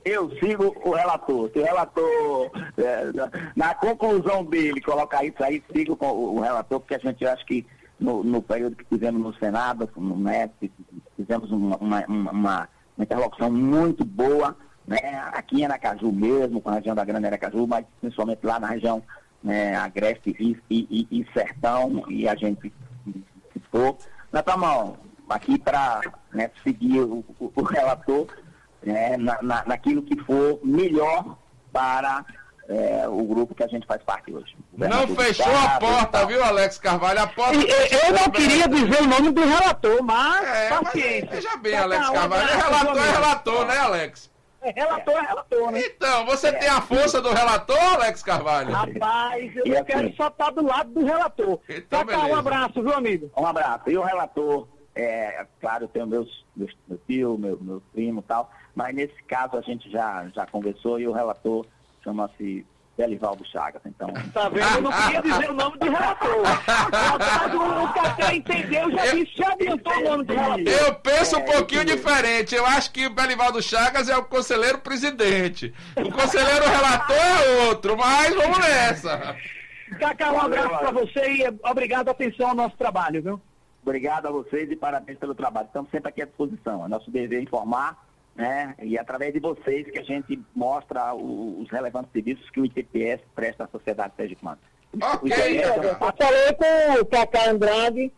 Eu 0.08 0.30
sigo 0.39 0.76
o 0.84 0.91
relator. 0.91 1.50
Se 1.52 1.60
o 1.60 1.63
relator, 1.63 2.52
é, 2.78 3.12
na 3.56 3.74
conclusão 3.76 4.43
dele, 4.43 4.82
colocar 4.82 5.24
isso 5.24 5.43
aí, 5.43 5.63
sigo 5.74 5.98
o 6.00 6.39
relator, 6.39 6.80
porque 6.80 6.96
a 6.96 7.00
gente 7.00 7.26
acha 7.26 7.43
que 7.46 7.65
no, 8.00 8.24
no 8.24 8.41
período 8.41 8.76
que 8.76 8.86
tivemos 8.86 9.22
no 9.22 9.34
Senado, 9.36 9.89
né, 9.98 10.50
fizemos 11.15 11.52
uma, 11.52 11.78
uma, 11.78 12.06
uma, 12.06 12.32
uma 12.32 12.70
interlocução 13.00 13.52
muito 13.52 14.06
boa, 14.06 14.56
né, 14.86 14.98
aqui 15.34 15.62
em 15.62 15.65
Aracaju 15.65 16.12
mesmo, 16.12 16.62
com 16.62 16.70
a 16.70 16.76
região 16.76 16.96
da 16.96 17.04
Grande 17.04 17.28
Aracaju, 17.28 17.67
mas 17.67 17.86
principalmente 18.00 18.46
lá 18.46 18.60
na 18.60 18.67
região 18.67 19.04
né, 19.43 19.76
Agreste 19.76 20.36
e, 20.39 20.58
e, 20.70 21.08
e, 21.12 21.28
Sertão, 21.34 22.04
e 22.10 22.28
a 22.28 22.36
gente 22.36 22.72
ficou. 23.52 23.98
Estamos 24.34 24.96
aqui 25.30 25.58
para 25.58 26.02
né, 26.32 26.50
seguir 26.63 27.02
o, 27.02 27.24
o, 27.39 27.52
o 27.56 27.63
relator 27.63 28.28
né, 28.88 29.17
na, 29.17 29.41
na, 29.41 29.65
naquilo 29.65 30.02
que 30.02 30.17
for 30.21 30.60
melhor 30.63 31.38
para 31.73 32.26
é, 32.69 33.08
o 33.08 33.23
grupo 33.23 33.54
que 33.54 33.63
a 33.63 33.67
gente 33.67 33.86
faz 33.86 34.02
parte 34.04 34.34
hoje. 34.34 34.56
Não 34.73 35.08
fechou 35.15 35.45
a 35.45 35.80
porta, 35.80 36.26
viu, 36.26 36.43
Alex 36.43 36.78
Carvalho? 36.78 37.21
A 37.21 37.28
porta. 37.28 37.56
eu 37.56 38.13
não 38.13 38.30
queria 38.32 38.67
dizer 38.67 39.02
o 39.02 39.08
nome 39.08 39.32
do 39.32 39.41
relator, 39.41 40.02
mas. 40.04 40.47
É, 40.47 40.69
paciência. 40.69 41.28
Mas 41.30 41.36
veja 41.36 41.58
bem, 41.58 41.78
Alex 41.78 42.10
Carvalho. 42.10 42.50
É 42.50 42.56
relator, 42.56 42.97
é 42.97 43.12
relator, 43.12 43.65
né, 43.65 43.78
Alex? 43.78 44.32
É, 44.62 44.71
relator 44.71 45.13
é 45.15 45.21
relator, 45.21 45.71
né? 45.71 45.82
Então, 45.86 46.26
você 46.26 46.47
é. 46.47 46.52
tem 46.54 46.69
a 46.69 46.82
força 46.82 47.21
do 47.21 47.30
relator, 47.30 47.93
Alex 47.93 48.23
Carvalho? 48.23 48.71
Rapaz, 48.71 49.56
eu 49.58 49.65
e 49.65 49.84
quero 49.84 50.08
assim, 50.08 50.15
só 50.15 50.28
estar 50.28 50.52
do 50.52 50.65
lado 50.65 50.89
do 50.91 51.06
relator. 51.06 51.60
Então, 51.69 52.06
Cacá, 52.06 52.26
um 52.26 52.36
abraço, 52.36 52.82
viu, 52.82 52.93
amigo? 52.93 53.30
Um 53.38 53.45
abraço. 53.45 53.89
E 53.89 53.97
o 53.97 54.02
relator, 54.02 54.67
é, 54.95 55.45
claro, 55.62 55.86
eu 55.86 55.88
tenho 55.89 56.08
meus, 56.08 56.45
meus, 56.56 56.76
meu 56.88 57.00
tio, 57.08 57.38
meu, 57.38 57.58
meu 57.62 57.82
primo 57.93 58.21
e 58.21 58.23
tal, 58.23 58.50
mas 58.78 58.94
nesse 58.94 59.24
caso 59.24 59.58
a 59.58 59.62
gente 59.62 59.90
já, 59.90 60.28
já 60.36 60.46
conversou 60.46 61.00
e 61.00 61.08
o 61.08 61.12
relator 61.12 61.66
chama-se 62.04 62.63
Belivaldo 62.96 63.44
Chagas. 63.44 63.82
Então... 63.84 64.08
Tá 64.32 64.50
vendo? 64.50 64.76
Eu 64.76 64.82
não 64.84 64.92
queria 64.92 65.22
dizer 65.24 65.50
o 65.50 65.54
nome 65.54 65.80
do 65.80 65.86
relator. 65.90 66.42
o 67.82 67.94
Cacá 67.94 68.36
entendeu, 68.36 68.92
já 68.92 69.08
disse, 69.08 69.36
já 69.36 69.52
adiantou 69.52 69.94
o 69.94 70.04
nome 70.04 70.26
do 70.26 70.34
relator. 70.36 70.68
Eu 70.68 70.94
penso 70.94 71.36
é, 71.36 71.40
um 71.40 71.46
pouquinho 71.46 71.86
diferente. 71.86 72.54
Eu 72.54 72.68
acho 72.68 72.92
que 72.92 73.08
o 73.08 73.10
Belivaldo 73.10 73.63
Chagas 73.63 74.10
é 74.10 74.16
o 74.16 74.24
conselheiro 74.26 74.78
presidente. 74.78 75.74
O 75.96 76.12
conselheiro 76.12 76.66
relator 76.70 77.16
é 77.16 77.68
outro, 77.70 77.98
mas 77.98 78.36
vamos 78.36 78.60
nessa. 78.60 79.36
Cacá, 80.00 80.32
um 80.34 80.42
abraço 80.42 80.70
para 80.70 80.92
você 80.92 81.32
e 81.32 81.60
obrigado, 81.68 82.10
atenção 82.10 82.50
ao 82.50 82.56
nosso 82.56 82.78
trabalho, 82.78 83.24
viu? 83.24 83.42
Obrigado 83.82 84.28
a 84.28 84.32
vocês 84.32 84.70
e 84.70 84.76
parabéns 84.76 85.18
pelo 85.18 85.34
trabalho. 85.34 85.66
Estamos 85.66 85.90
sempre 85.90 86.10
aqui 86.10 86.22
à 86.22 86.26
disposição. 86.26 86.86
É 86.86 86.88
nosso 86.88 87.10
dever 87.10 87.42
informar 87.42 88.07
né? 88.38 88.76
E 88.82 88.97
através 88.97 89.34
de 89.34 89.39
vocês 89.39 89.89
que 89.89 89.97
a 89.97 90.04
gente 90.04 90.39
mostra 90.56 91.13
os 91.15 91.67
relevantes 91.69 92.12
serviços 92.12 92.47
que 92.52 92.62
o 92.62 92.65
ITPS 92.65 93.21
presta 93.36 93.63
à 93.63 93.67
sociedade 93.67 94.13
sergipana. 94.15 94.60
Ok. 94.93 95.32
Eu 95.32 95.95
falei 96.15 96.54
com 96.54 97.02
o 97.02 97.06
Cacá 97.06 97.50
Andrade, 97.50 98.12